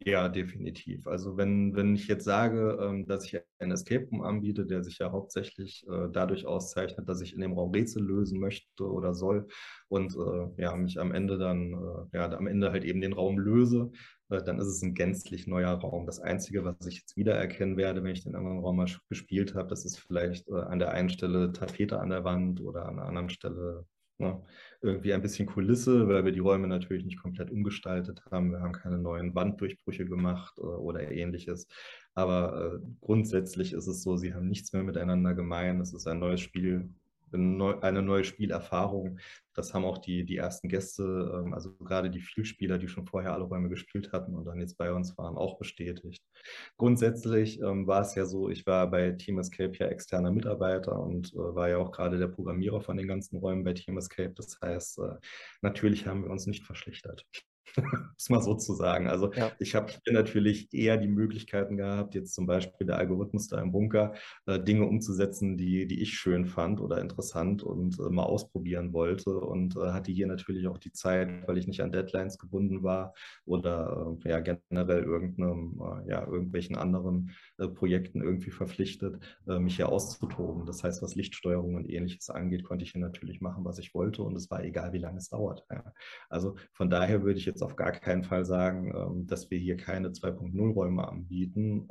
[0.03, 1.05] Ja, definitiv.
[1.05, 4.97] Also wenn, wenn ich jetzt sage, ähm, dass ich einen Escape Room anbiete, der sich
[4.97, 9.47] ja hauptsächlich äh, dadurch auszeichnet, dass ich in dem Raum Rätsel lösen möchte oder soll
[9.89, 13.37] und äh, ja, mich am Ende dann, äh, ja, am Ende halt eben den Raum
[13.37, 13.91] löse,
[14.29, 16.05] dann ist es ein gänzlich neuer Raum.
[16.05, 19.67] Das Einzige, was ich jetzt wiedererkennen werde, wenn ich den anderen Raum mal gespielt habe,
[19.67, 23.29] das ist vielleicht an der einen Stelle Tapete an der Wand oder an der anderen
[23.29, 23.85] Stelle
[24.21, 24.41] ne,
[24.81, 28.51] irgendwie ein bisschen Kulisse, weil wir die Räume natürlich nicht komplett umgestaltet haben.
[28.51, 31.67] Wir haben keine neuen Wanddurchbrüche gemacht äh, oder ähnliches.
[32.13, 35.79] Aber äh, grundsätzlich ist es so, sie haben nichts mehr miteinander gemein.
[35.81, 36.89] Es ist ein neues Spiel
[37.33, 39.19] eine neue Spielerfahrung.
[39.53, 43.33] Das haben auch die, die ersten Gäste, ähm, also gerade die Vielspieler, die schon vorher
[43.33, 46.23] alle Räume gespielt hatten und dann jetzt bei uns waren, auch bestätigt.
[46.77, 51.33] Grundsätzlich ähm, war es ja so, ich war bei Team Escape ja externer Mitarbeiter und
[51.33, 54.33] äh, war ja auch gerade der Programmierer von den ganzen Räumen bei Team Escape.
[54.35, 55.15] Das heißt, äh,
[55.61, 57.25] natürlich haben wir uns nicht verschlechtert.
[58.13, 59.07] muss man so zu sagen.
[59.07, 59.51] Also ja.
[59.59, 63.71] ich habe hier natürlich eher die Möglichkeiten gehabt, jetzt zum Beispiel der Algorithmus da im
[63.71, 64.13] Bunker,
[64.45, 69.31] äh, Dinge umzusetzen, die, die ich schön fand oder interessant und äh, mal ausprobieren wollte
[69.39, 73.13] und äh, hatte hier natürlich auch die Zeit, weil ich nicht an Deadlines gebunden war
[73.45, 77.31] oder äh, ja generell irgendeinem, äh, ja, irgendwelchen anderen
[77.67, 80.65] Projekten irgendwie verpflichtet, mich hier auszutoben.
[80.65, 84.23] Das heißt, was Lichtsteuerung und ähnliches angeht, konnte ich hier natürlich machen, was ich wollte
[84.23, 85.65] und es war egal, wie lange es dauert.
[86.29, 89.77] Also von daher würde ich jetzt auf gar keinen Fall sagen, ähm, dass wir hier
[89.77, 91.87] keine 2.0-Räume anbieten.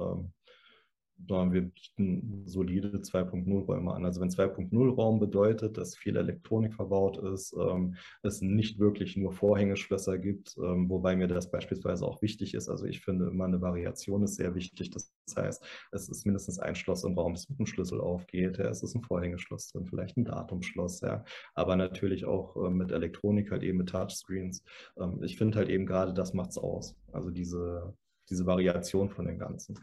[1.28, 4.04] Sondern wir bieten solide 2.0 Räume an.
[4.04, 9.33] Also wenn 2.0 Raum bedeutet, dass viel Elektronik verbaut ist, ähm, es nicht wirklich nur
[9.33, 12.68] Vorhängeschlösser gibt, ähm, wobei mir das beispielsweise auch wichtig ist.
[12.68, 14.90] Also ich finde immer eine Variation ist sehr wichtig.
[14.90, 18.59] Das heißt, es ist mindestens ein Schloss im Raum, das mit einem Schlüssel aufgeht.
[18.59, 21.24] Ja, es ist ein Vorhängeschloss drin, vielleicht ein Datumschloss, ja.
[21.54, 24.62] Aber natürlich auch äh, mit Elektronik, halt eben mit Touchscreens.
[24.98, 26.96] Ähm, ich finde halt eben gerade, das macht es aus.
[27.12, 27.94] Also diese,
[28.28, 29.78] diese Variation von dem Ganzen.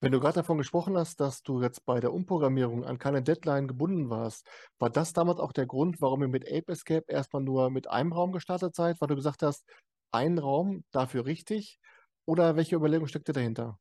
[0.00, 3.68] Wenn du gerade davon gesprochen hast, dass du jetzt bei der Umprogrammierung an keine Deadline
[3.68, 4.46] gebunden warst,
[4.78, 8.12] war das damals auch der Grund, warum ihr mit Ape Escape erstmal nur mit einem
[8.12, 9.64] Raum gestartet seid, weil du gesagt hast,
[10.10, 11.78] ein Raum dafür richtig?
[12.26, 13.78] Oder welche Überlegung steckte dahinter?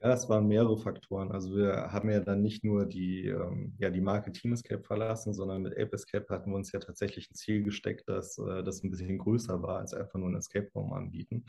[0.00, 1.30] Ja, es waren mehrere Faktoren.
[1.30, 5.32] Also wir haben ja dann nicht nur die, ähm, ja, die Marke Team Escape verlassen,
[5.32, 8.82] sondern mit Ape Escape hatten wir uns ja tatsächlich ein Ziel gesteckt, dass äh, das
[8.82, 11.44] ein bisschen größer war, als einfach nur ein Escape Room anbieten.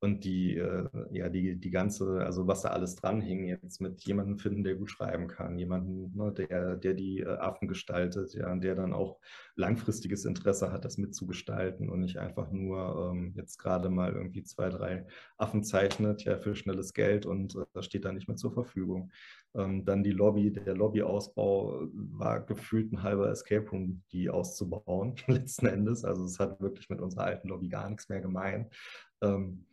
[0.00, 4.00] Und die, äh, ja, die, die ganze, also was da alles dran hing, jetzt mit
[4.04, 8.54] jemandem finden, der gut schreiben kann, jemanden, ne, der, der die äh, Affen gestaltet, ja,
[8.54, 9.18] der dann auch
[9.56, 14.68] langfristiges Interesse hat, das mitzugestalten und nicht einfach nur ähm, jetzt gerade mal irgendwie zwei,
[14.68, 15.04] drei
[15.36, 19.10] Affen zeichnet, ja, für schnelles Geld und äh, das steht dann nicht mehr zur Verfügung.
[19.56, 25.66] Ähm, dann die Lobby, der Lobbyausbau war gefühlt ein halber Escape Room, die auszubauen, letzten
[25.66, 26.04] Endes.
[26.04, 28.72] Also es hat wirklich mit unserer alten Lobby gar nichts mehr gemeint.
[29.22, 29.66] Ähm,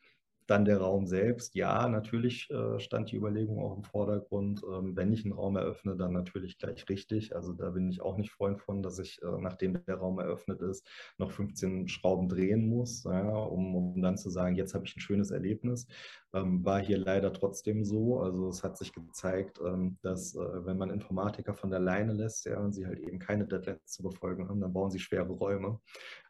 [0.47, 1.55] dann der Raum selbst.
[1.55, 4.61] Ja, natürlich äh, stand die Überlegung auch im Vordergrund.
[4.63, 7.35] Ähm, wenn ich einen Raum eröffne, dann natürlich gleich richtig.
[7.35, 10.61] Also da bin ich auch nicht Freund von, dass ich, äh, nachdem der Raum eröffnet
[10.61, 14.95] ist, noch 15 Schrauben drehen muss, ja, um, um dann zu sagen, jetzt habe ich
[14.95, 15.87] ein schönes Erlebnis.
[16.35, 18.19] Ähm, war hier leider trotzdem so.
[18.19, 22.45] Also es hat sich gezeigt, ähm, dass äh, wenn man Informatiker von der Leine lässt
[22.45, 25.79] ja, und sie halt eben keine Deadlines zu befolgen haben, dann bauen sie schwere Räume.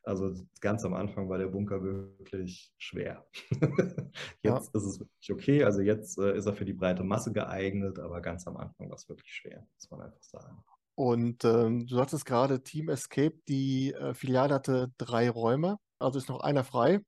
[0.04, 3.26] Also ganz am Anfang war der Bunker wirklich schwer.
[3.52, 4.14] jetzt
[4.44, 4.58] ja.
[4.58, 5.64] ist es wirklich okay.
[5.64, 8.98] Also jetzt äh, ist er für die breite Masse geeignet, aber ganz am Anfang war
[8.98, 10.64] es wirklich schwer, muss man einfach sagen.
[10.94, 16.30] Und ähm, du sagtest gerade, Team Escape, die äh, Filiale hatte drei Räume, also ist
[16.30, 17.02] noch einer frei.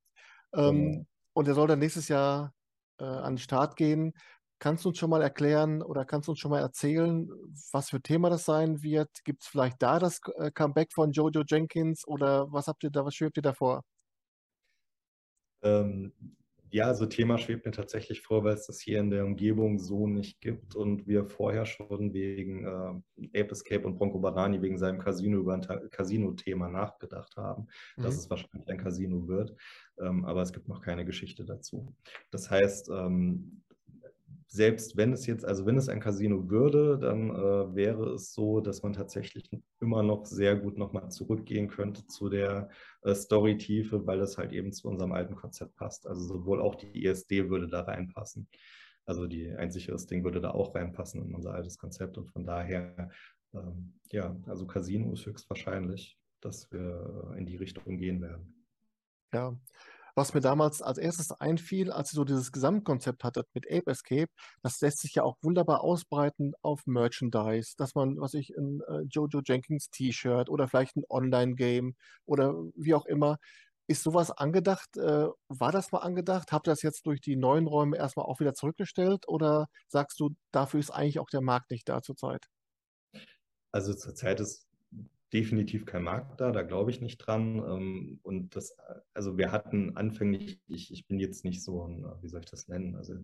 [0.56, 1.06] Ähm, genau.
[1.34, 2.52] Und der soll dann nächstes Jahr
[3.00, 4.14] äh, an den Start gehen.
[4.60, 7.30] Kannst du uns schon mal erklären oder kannst du uns schon mal erzählen,
[7.72, 9.10] was für Thema das sein wird?
[9.24, 13.06] Gibt es vielleicht da das äh, Comeback von Jojo Jenkins oder was habt ihr da,
[13.06, 13.84] was schwebt ihr da vor?
[15.62, 16.12] Ähm,
[16.70, 20.08] ja, also Thema schwebt mir tatsächlich vor, weil es das hier in der Umgebung so
[20.08, 25.00] nicht gibt und wir vorher schon wegen äh, Ape Escape und Bronco Banani wegen seinem
[25.00, 28.04] Casino über ein Casino-Thema nachgedacht haben, mhm.
[28.04, 29.56] dass es wahrscheinlich ein Casino wird.
[30.00, 31.96] Ähm, aber es gibt noch keine Geschichte dazu.
[32.32, 33.64] Das heißt, ähm,
[34.48, 38.62] selbst wenn es jetzt, also wenn es ein Casino würde, dann äh, wäre es so,
[38.62, 39.50] dass man tatsächlich
[39.82, 42.70] immer noch sehr gut nochmal zurückgehen könnte zu der
[43.02, 46.08] äh, Story-Tiefe, weil es halt eben zu unserem alten Konzept passt.
[46.08, 48.48] Also sowohl auch die ESD würde da reinpassen.
[49.06, 52.18] Also die ein sicheres Ding würde da auch reinpassen in unser altes Konzept.
[52.18, 53.10] Und von daher,
[53.54, 58.66] ähm, ja, also Casino ist höchstwahrscheinlich, dass wir in die Richtung gehen werden.
[59.34, 59.58] Ja,
[60.18, 64.32] was mir damals als erstes einfiel, als ihr so dieses Gesamtkonzept hattet mit Ape Escape,
[64.64, 69.02] das lässt sich ja auch wunderbar ausbreiten auf Merchandise, dass man, was ich, ein äh,
[69.12, 73.38] Jojo Jenkins T-Shirt oder vielleicht ein Online-Game oder wie auch immer.
[73.86, 74.98] Ist sowas angedacht?
[74.98, 76.52] Äh, war das mal angedacht?
[76.52, 80.32] Habt ihr das jetzt durch die neuen Räume erstmal auch wieder zurückgestellt oder sagst du,
[80.52, 82.48] dafür ist eigentlich auch der Markt nicht da zurzeit?
[83.72, 84.67] Also zurzeit ist
[85.34, 87.58] definitiv kein Markt da, da glaube ich nicht dran.
[87.58, 88.78] Ähm, und das,
[89.14, 92.68] also wir hatten anfänglich, ich, ich bin jetzt nicht so ein, wie soll ich das
[92.68, 92.96] nennen?
[92.96, 93.16] Also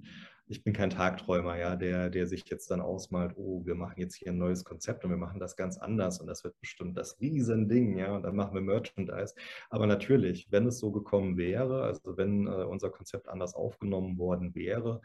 [0.47, 4.15] ich bin kein Tagträumer, ja, der, der sich jetzt dann ausmalt, oh, wir machen jetzt
[4.15, 7.19] hier ein neues Konzept und wir machen das ganz anders und das wird bestimmt das
[7.21, 9.33] Riesending, ja, und dann machen wir Merchandise.
[9.69, 14.53] Aber natürlich, wenn es so gekommen wäre, also wenn äh, unser Konzept anders aufgenommen worden
[14.53, 15.01] wäre,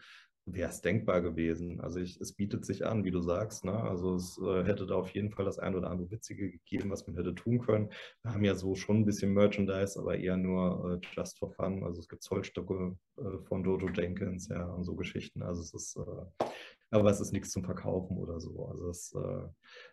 [0.52, 1.80] wäre es denkbar gewesen.
[1.80, 3.64] Also ich, es bietet sich an, wie du sagst.
[3.64, 3.72] Ne?
[3.72, 7.06] Also es äh, hätte da auf jeden Fall das ein oder andere Witzige gegeben, was
[7.06, 7.90] man hätte tun können.
[8.22, 11.84] Wir haben ja so schon ein bisschen Merchandise, aber eher nur äh, just for fun.
[11.84, 15.42] Also es gibt Zollstücke äh, von Dojo Jenkins, ja, und so Geschichten.
[15.42, 16.44] Also es ist, äh,
[16.90, 18.66] aber es ist nichts zum Verkaufen oder so.
[18.66, 19.48] Also es äh,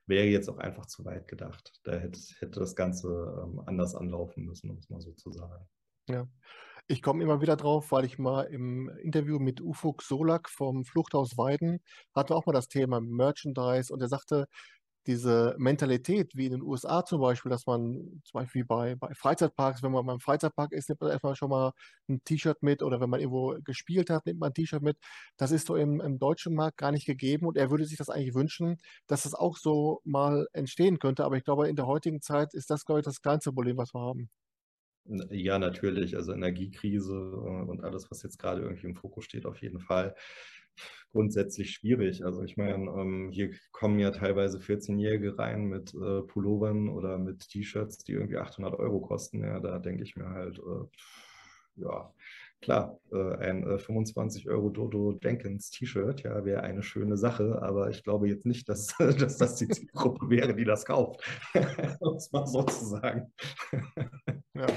[0.06, 1.74] wäre jetzt auch einfach zu weit gedacht.
[1.84, 5.68] Da hätte, hätte das Ganze ähm, anders anlaufen müssen, um es mal so zu sagen.
[6.08, 6.28] Ja.
[6.88, 11.36] Ich komme immer wieder drauf, weil ich mal im Interview mit Ufuk Solak vom Fluchthaus
[11.38, 11.80] Weiden
[12.14, 14.48] hatte auch mal das Thema Merchandise und er sagte,
[15.08, 19.84] diese Mentalität, wie in den USA zum Beispiel, dass man zum Beispiel bei, bei Freizeitparks,
[19.84, 21.74] wenn man beim Freizeitpark ist, nimmt man erstmal schon mal
[22.10, 24.98] ein T-Shirt mit oder wenn man irgendwo gespielt hat, nimmt man ein T-Shirt mit.
[25.38, 28.10] Das ist so im, im deutschen Markt gar nicht gegeben und er würde sich das
[28.10, 31.26] eigentlich wünschen, dass das auch so mal entstehen könnte.
[31.26, 33.94] Aber ich glaube, in der heutigen Zeit ist das, glaube ich, das kleinste Problem, was
[33.94, 34.30] wir haben.
[35.30, 36.16] Ja, natürlich.
[36.16, 40.16] Also Energiekrise äh, und alles, was jetzt gerade irgendwie im Fokus steht, auf jeden Fall.
[41.12, 42.26] grundsätzlich schwierig.
[42.26, 47.50] Also ich meine, ähm, hier kommen ja teilweise 14-Jährige rein mit äh, Pullovern oder mit
[47.50, 49.42] T-Shirts, die irgendwie 800 Euro kosten.
[49.42, 52.14] Ja, da denke ich mir halt, äh, ja,
[52.62, 57.90] klar, äh, ein äh, 25 Euro Dodo Jenkins T-Shirt, ja, wäre eine schöne Sache, aber
[57.90, 61.22] ich glaube jetzt nicht, dass, dass das die Zielgruppe wäre, die das kauft,
[62.00, 63.32] um es mal so zu sagen.
[64.54, 64.68] Ja.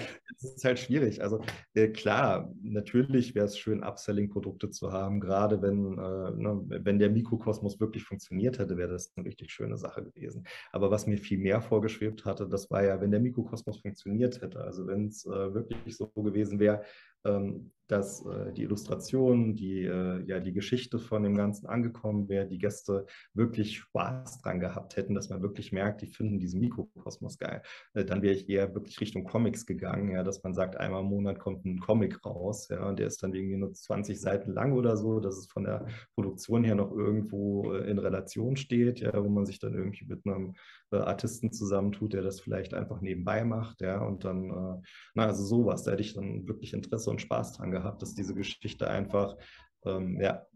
[0.41, 1.23] Es ist halt schwierig.
[1.23, 1.41] Also
[1.75, 7.11] äh, klar, natürlich wäre es schön, Upselling-Produkte zu haben, gerade wenn, äh, ne, wenn der
[7.11, 10.45] Mikrokosmos wirklich funktioniert hätte, wäre das eine richtig schöne Sache gewesen.
[10.71, 14.61] Aber was mir viel mehr vorgeschwebt hatte, das war ja, wenn der Mikrokosmos funktioniert hätte,
[14.61, 16.83] also wenn es äh, wirklich so gewesen wäre,
[17.25, 22.47] ähm, dass äh, die Illustration, die, äh, ja, die Geschichte von dem Ganzen angekommen wäre,
[22.47, 27.39] die Gäste wirklich Spaß dran gehabt hätten, dass man wirklich merkt, die finden diesen Mikrokosmos
[27.39, 27.63] geil.
[27.95, 31.09] Äh, dann wäre ich eher wirklich Richtung Comics gegangen, ja, dass man sagt, einmal im
[31.09, 34.73] Monat kommt ein Comic raus, ja, und der ist dann irgendwie nur 20 Seiten lang
[34.73, 39.13] oder so, dass es von der Produktion her noch irgendwo äh, in Relation steht, ja,
[39.25, 40.55] wo man sich dann irgendwie mit einem
[40.91, 44.83] äh, Artisten zusammentut, der das vielleicht einfach nebenbei macht, ja, und dann, äh,
[45.15, 48.35] na, also sowas, da hätte ich dann wirklich Interesse und Spaß dran gehabt, dass diese
[48.35, 49.37] Geschichte einfach,
[49.85, 50.47] ähm, ja,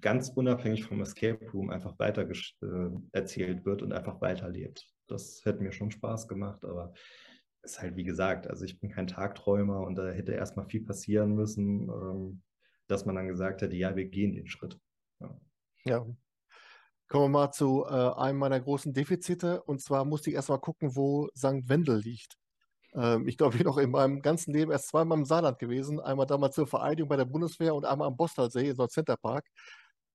[0.00, 4.86] ganz unabhängig vom Escape Room einfach weiter äh, erzählt wird und einfach weiterlebt.
[5.06, 6.92] Das hätte mir schon Spaß gemacht, aber
[7.62, 11.34] ist halt wie gesagt, also ich bin kein Tagträumer und da hätte erstmal viel passieren
[11.34, 12.42] müssen, ähm,
[12.86, 14.78] dass man dann gesagt hätte, ja, wir gehen den Schritt.
[15.20, 15.40] Ja.
[15.84, 16.06] ja.
[17.08, 19.62] Kommen wir mal zu äh, einem meiner großen Defizite.
[19.62, 21.68] Und zwar musste ich erstmal gucken, wo St.
[21.68, 22.36] Wendel liegt.
[22.96, 26.00] Ähm, ich glaube, ich bin auch in meinem ganzen Leben erst zweimal im Saarland gewesen.
[26.00, 29.46] Einmal damals zur Vereidigung bei der Bundeswehr und einmal am Bostalsee in so einem Centerpark.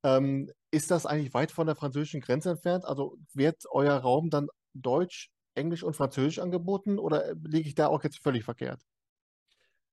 [0.04, 2.86] Ähm, ist das eigentlich weit von der französischen Grenze entfernt?
[2.86, 8.04] Also wird euer Raum dann Deutsch, Englisch und Französisch angeboten oder liege ich da auch
[8.04, 8.82] jetzt völlig verkehrt?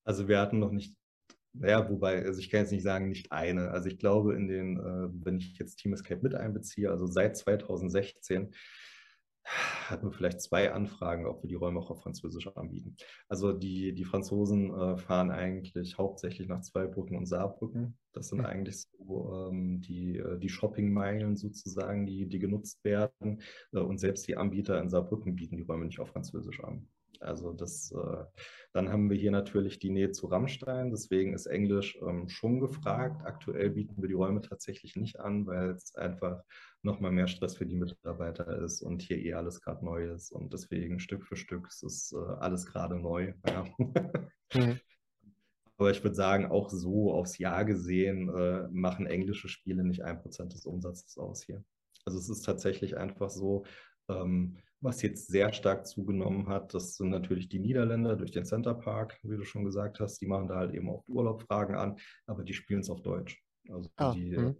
[0.05, 0.95] Also wir hatten noch nicht
[1.55, 3.71] naja, wobei, also ich kann jetzt nicht sagen, nicht eine.
[3.71, 7.37] Also ich glaube, in den, äh, wenn ich jetzt Team Escape mit einbeziehe, also seit
[7.37, 8.55] 2016,
[9.87, 12.97] hatten wir vielleicht zwei Anfragen, ob wir die Räume auch auf Französisch anbieten.
[13.29, 17.97] Also die, die Franzosen äh, fahren eigentlich hauptsächlich nach Zweibrücken und Saarbrücken.
[18.13, 23.43] Das sind eigentlich so ähm, die, äh, die Shoppingmeilen sozusagen, die, die genutzt werden.
[23.73, 26.89] Äh, und selbst die Anbieter in Saarbrücken bieten die Räume nicht auf Französisch an.
[27.21, 28.25] Also das, äh,
[28.73, 33.23] dann haben wir hier natürlich die Nähe zu Rammstein, deswegen ist Englisch ähm, schon gefragt.
[33.25, 36.43] Aktuell bieten wir die Räume tatsächlich nicht an, weil es einfach
[36.83, 40.53] nochmal mehr Stress für die Mitarbeiter ist und hier eh alles gerade neu ist und
[40.53, 43.33] deswegen Stück für Stück ist es äh, alles gerade neu.
[43.47, 43.65] Ja.
[44.55, 44.79] Mhm.
[45.79, 50.21] Aber ich würde sagen, auch so aufs Jahr gesehen äh, machen englische Spiele nicht ein
[50.21, 51.63] Prozent des Umsatzes aus hier.
[52.05, 53.65] Also es ist tatsächlich einfach so,
[54.09, 58.75] ähm, was jetzt sehr stark zugenommen hat, das sind natürlich die Niederländer durch den Center
[58.75, 60.21] Park, wie du schon gesagt hast.
[60.21, 63.43] Die machen da halt eben auch Urlaubfragen an, aber die spielen es auf Deutsch.
[63.69, 64.57] Also ah, die, hm.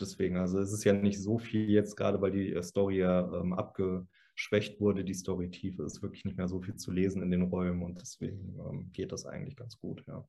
[0.00, 3.52] deswegen, also es ist ja nicht so viel jetzt, gerade weil die Story ja ähm,
[3.52, 5.04] abgeschwächt wurde.
[5.04, 8.58] Die Story-Tiefe ist wirklich nicht mehr so viel zu lesen in den Räumen und deswegen
[8.58, 10.26] ähm, geht das eigentlich ganz gut, ja.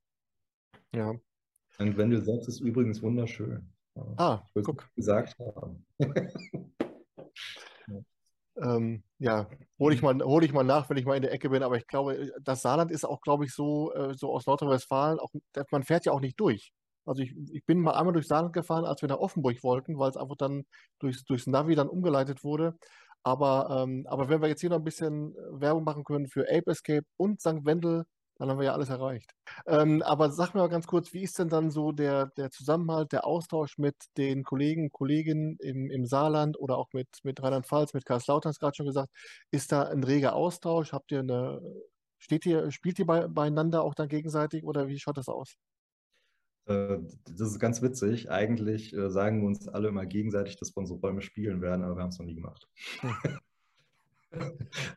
[0.94, 1.16] Ja.
[1.78, 3.72] Und Wendel selbst ist übrigens wunderschön.
[4.18, 4.90] Ah, ich guck.
[4.96, 5.86] gesagt haben.
[8.62, 9.48] Ähm, ja,
[9.80, 10.18] hole ich, mhm.
[10.18, 11.64] mal, hol ich mal nach, wenn ich mal in der Ecke bin.
[11.64, 15.32] Aber ich glaube, das Saarland ist auch, glaube ich, so, äh, so aus Nordrhein-Westfalen, auch,
[15.72, 16.72] man fährt ja auch nicht durch.
[17.06, 20.10] Also ich, ich bin mal einmal durch Saarland gefahren, als wir nach Offenburg wollten, weil
[20.10, 20.66] es einfach dann
[21.00, 22.78] durchs, durchs Navi dann umgeleitet wurde.
[23.24, 26.44] Aber, ähm, aber wenn wir jetzt hier noch ein bisschen äh, Werbung machen können für
[26.44, 27.66] Ape Escape und St.
[27.66, 28.06] Wendel,
[28.40, 29.32] dann haben wir ja alles erreicht.
[29.68, 33.12] Ähm, aber sag mir mal ganz kurz, wie ist denn dann so der, der Zusammenhalt,
[33.12, 38.06] der Austausch mit den Kollegen, Kolleginnen im, im Saarland oder auch mit, mit Rheinland-Pfalz, mit
[38.06, 39.14] Karlslautern, hast gerade schon gesagt.
[39.52, 40.94] Ist da ein reger Austausch?
[40.94, 41.62] Habt ihr eine,
[42.18, 45.58] steht ihr, spielt ihr bei, beieinander auch dann gegenseitig oder wie schaut das aus?
[46.68, 48.32] Äh, das ist ganz witzig.
[48.32, 51.98] Eigentlich äh, sagen wir uns alle immer gegenseitig, dass wir unsere Räume spielen werden, aber
[51.98, 52.70] wir haben es noch nie gemacht.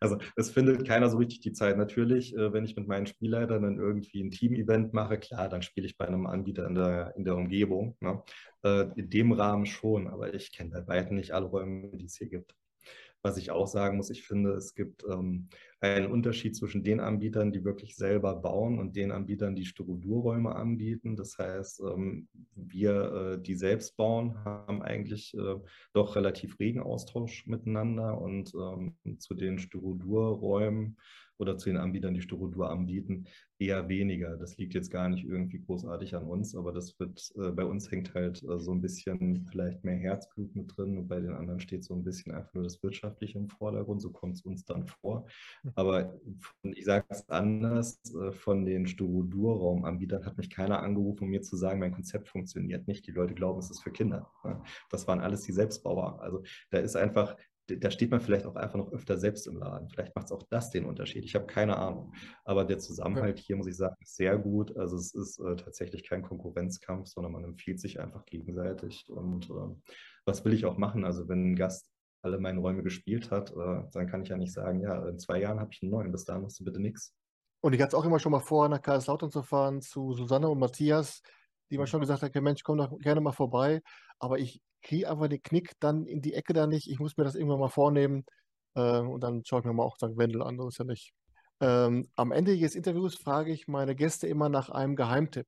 [0.01, 1.77] Also es findet keiner so richtig die Zeit.
[1.79, 5.87] Natürlich, äh, wenn ich mit meinen Spielleitern dann irgendwie ein Team-Event mache, klar, dann spiele
[5.87, 7.97] ich bei einem Anbieter in der, in der Umgebung.
[8.01, 8.23] Ne?
[8.63, 12.17] Äh, in dem Rahmen schon, aber ich kenne bei weitem nicht alle Räume, die es
[12.17, 12.55] hier gibt.
[13.23, 15.49] Was ich auch sagen muss, ich finde, es gibt ähm,
[15.81, 21.17] einen Unterschied zwischen den Anbietern, die wirklich selber bauen und den Anbietern, die Strukturräume anbieten.
[21.17, 25.57] Das heißt, ähm, wir, äh, die selbst bauen, haben eigentlich äh,
[25.93, 30.97] doch relativ regen Austausch miteinander und ähm, zu den Strukturräumen
[31.39, 33.27] oder zu den Anbietern, die Styrodur anbieten,
[33.59, 34.37] eher weniger.
[34.37, 37.91] Das liegt jetzt gar nicht irgendwie großartig an uns, aber das wird, äh, bei uns
[37.91, 41.61] hängt halt äh, so ein bisschen vielleicht mehr Herzblut mit drin und bei den anderen
[41.61, 44.87] steht so ein bisschen einfach nur das Wirtschaftliche im Vordergrund, so kommt es uns dann
[44.87, 45.27] vor.
[45.63, 45.73] Hm.
[45.77, 51.31] Aber von, ich sage es anders, äh, von den Styrodur-Raumanbietern hat mich keiner angerufen, um
[51.31, 53.07] mir zu sagen, mein Konzept funktioniert nicht.
[53.07, 54.31] Die Leute glauben, es ist für Kinder.
[54.45, 54.61] Ne?
[54.91, 56.21] Das waren alles die Selbstbauer.
[56.21, 57.37] Also da ist einfach
[57.79, 59.89] da steht man vielleicht auch einfach noch öfter selbst im Laden.
[59.89, 61.25] Vielleicht macht es auch das den Unterschied.
[61.25, 62.13] Ich habe keine Ahnung.
[62.45, 64.77] Aber der Zusammenhalt hier, muss ich sagen, ist sehr gut.
[64.77, 69.05] Also es ist äh, tatsächlich kein Konkurrenzkampf, sondern man empfiehlt sich einfach gegenseitig.
[69.09, 69.93] Und äh,
[70.25, 71.05] was will ich auch machen?
[71.05, 71.91] Also wenn ein Gast
[72.23, 75.41] alle meine Räume gespielt hat, äh, dann kann ich ja nicht sagen, ja, in zwei
[75.41, 77.15] Jahren habe ich einen neuen, bis dahin machst du bitte nichts.
[77.61, 80.49] Und ich hatte es auch immer schon mal vor, nach Karlslautern zu fahren, zu Susanne
[80.49, 81.23] und Matthias,
[81.71, 81.89] die mir mhm.
[81.89, 83.83] schon gesagt haben, Mensch, komm doch gerne mal vorbei.
[84.19, 86.89] Aber ich kriege einfach den Knick dann in die Ecke da nicht.
[86.89, 88.25] Ich muss mir das irgendwann mal vornehmen.
[88.75, 90.17] Äh, und dann schaue ich mir mal auch St.
[90.17, 91.13] Wendel an, so ist ja nicht.
[91.61, 95.47] Ähm, am Ende des Interviews frage ich meine Gäste immer nach einem Geheimtipp.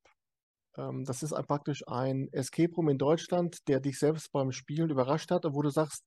[0.76, 4.90] Ähm, das ist ein, praktisch ein Escape Room in Deutschland, der dich selbst beim Spielen
[4.90, 6.04] überrascht hat und wo du sagst,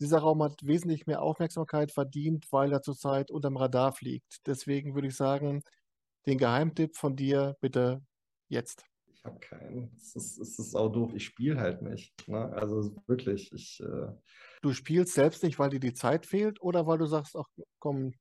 [0.00, 4.46] dieser Raum hat wesentlich mehr Aufmerksamkeit verdient, weil er zurzeit unterm Radar fliegt.
[4.46, 5.62] Deswegen würde ich sagen,
[6.26, 8.02] den Geheimtipp von dir bitte
[8.48, 8.84] jetzt
[9.26, 9.90] habe keinen.
[9.96, 11.12] Es ist, es ist auch doof.
[11.14, 12.12] Ich spiele halt nicht.
[12.28, 12.52] Ne?
[12.52, 13.80] Also wirklich, ich.
[13.80, 14.12] Äh,
[14.62, 17.48] du spielst selbst nicht, weil dir die Zeit fehlt oder weil du sagst, ach
[17.78, 18.14] komm.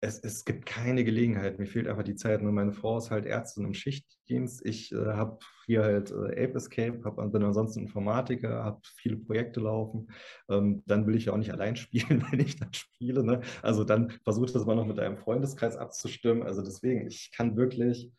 [0.00, 1.58] Es, es gibt keine Gelegenheit.
[1.58, 2.40] Mir fehlt einfach die Zeit.
[2.40, 4.64] Nur meine Frau ist halt Ärztin im Schichtdienst.
[4.64, 9.58] Ich äh, habe hier halt äh, Ape Escape, hab, bin ansonsten Informatiker, habe viele Projekte
[9.58, 10.08] laufen.
[10.48, 13.24] Ähm, dann will ich ja auch nicht allein spielen, wenn ich dann spiele.
[13.24, 13.40] Ne?
[13.62, 16.44] Also dann versuche das mal noch mit einem Freundeskreis abzustimmen.
[16.44, 18.12] Also deswegen, ich kann wirklich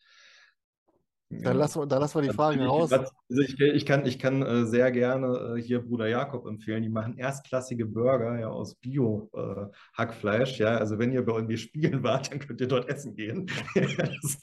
[1.31, 2.91] dann lassen wir, dann lassen wir die Fragen raus.
[2.91, 6.81] Also ich, ich, kann, ich kann äh, sehr gerne äh, hier Bruder Jakob empfehlen.
[6.81, 10.59] Die machen erstklassige Burger ja, aus Bio-Hackfleisch.
[10.59, 13.45] Äh, ja, also wenn ihr bei irgendwie spielen wart, dann könnt ihr dort essen gehen.
[13.75, 14.39] das,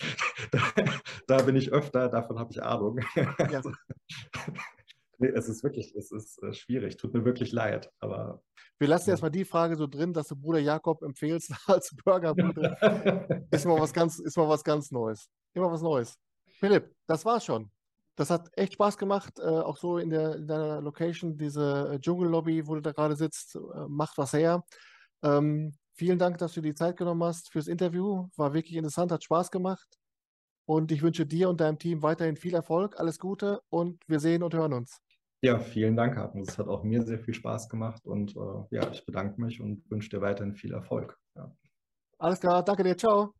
[0.52, 0.60] da,
[1.26, 3.00] da, bin ich öfter, davon habe ich Ahnung.
[3.14, 3.62] Ja.
[5.18, 6.98] Nee, es ist wirklich, es ist äh, schwierig.
[6.98, 7.90] Tut mir wirklich leid.
[8.00, 8.42] Aber
[8.78, 12.76] wir lassen erstmal die Frage so drin, dass du Bruder Jakob empfehlst als Burgerbude.
[13.50, 15.30] ist mal was ganz, ist mal was ganz Neues.
[15.54, 16.18] Immer was Neues.
[16.58, 17.70] Philipp, das war's schon.
[18.16, 22.00] Das hat echt Spaß gemacht, äh, auch so in, der, in deiner Location, diese äh,
[22.00, 24.64] Dschungellobby, wo du da gerade sitzt, äh, macht was her.
[25.22, 28.28] Ähm, vielen Dank, dass du die Zeit genommen hast fürs Interview.
[28.36, 29.86] War wirklich interessant, hat Spaß gemacht.
[30.64, 34.42] Und ich wünsche dir und deinem Team weiterhin viel Erfolg, alles Gute und wir sehen
[34.42, 34.98] und hören uns.
[35.42, 36.48] Ja, vielen Dank, Hartmut.
[36.48, 39.88] Es hat auch mir sehr viel Spaß gemacht und äh, ja, ich bedanke mich und
[39.90, 41.18] wünsche dir weiterhin viel Erfolg.
[41.36, 41.54] Ja.
[42.18, 43.34] Alles klar, danke dir, ciao.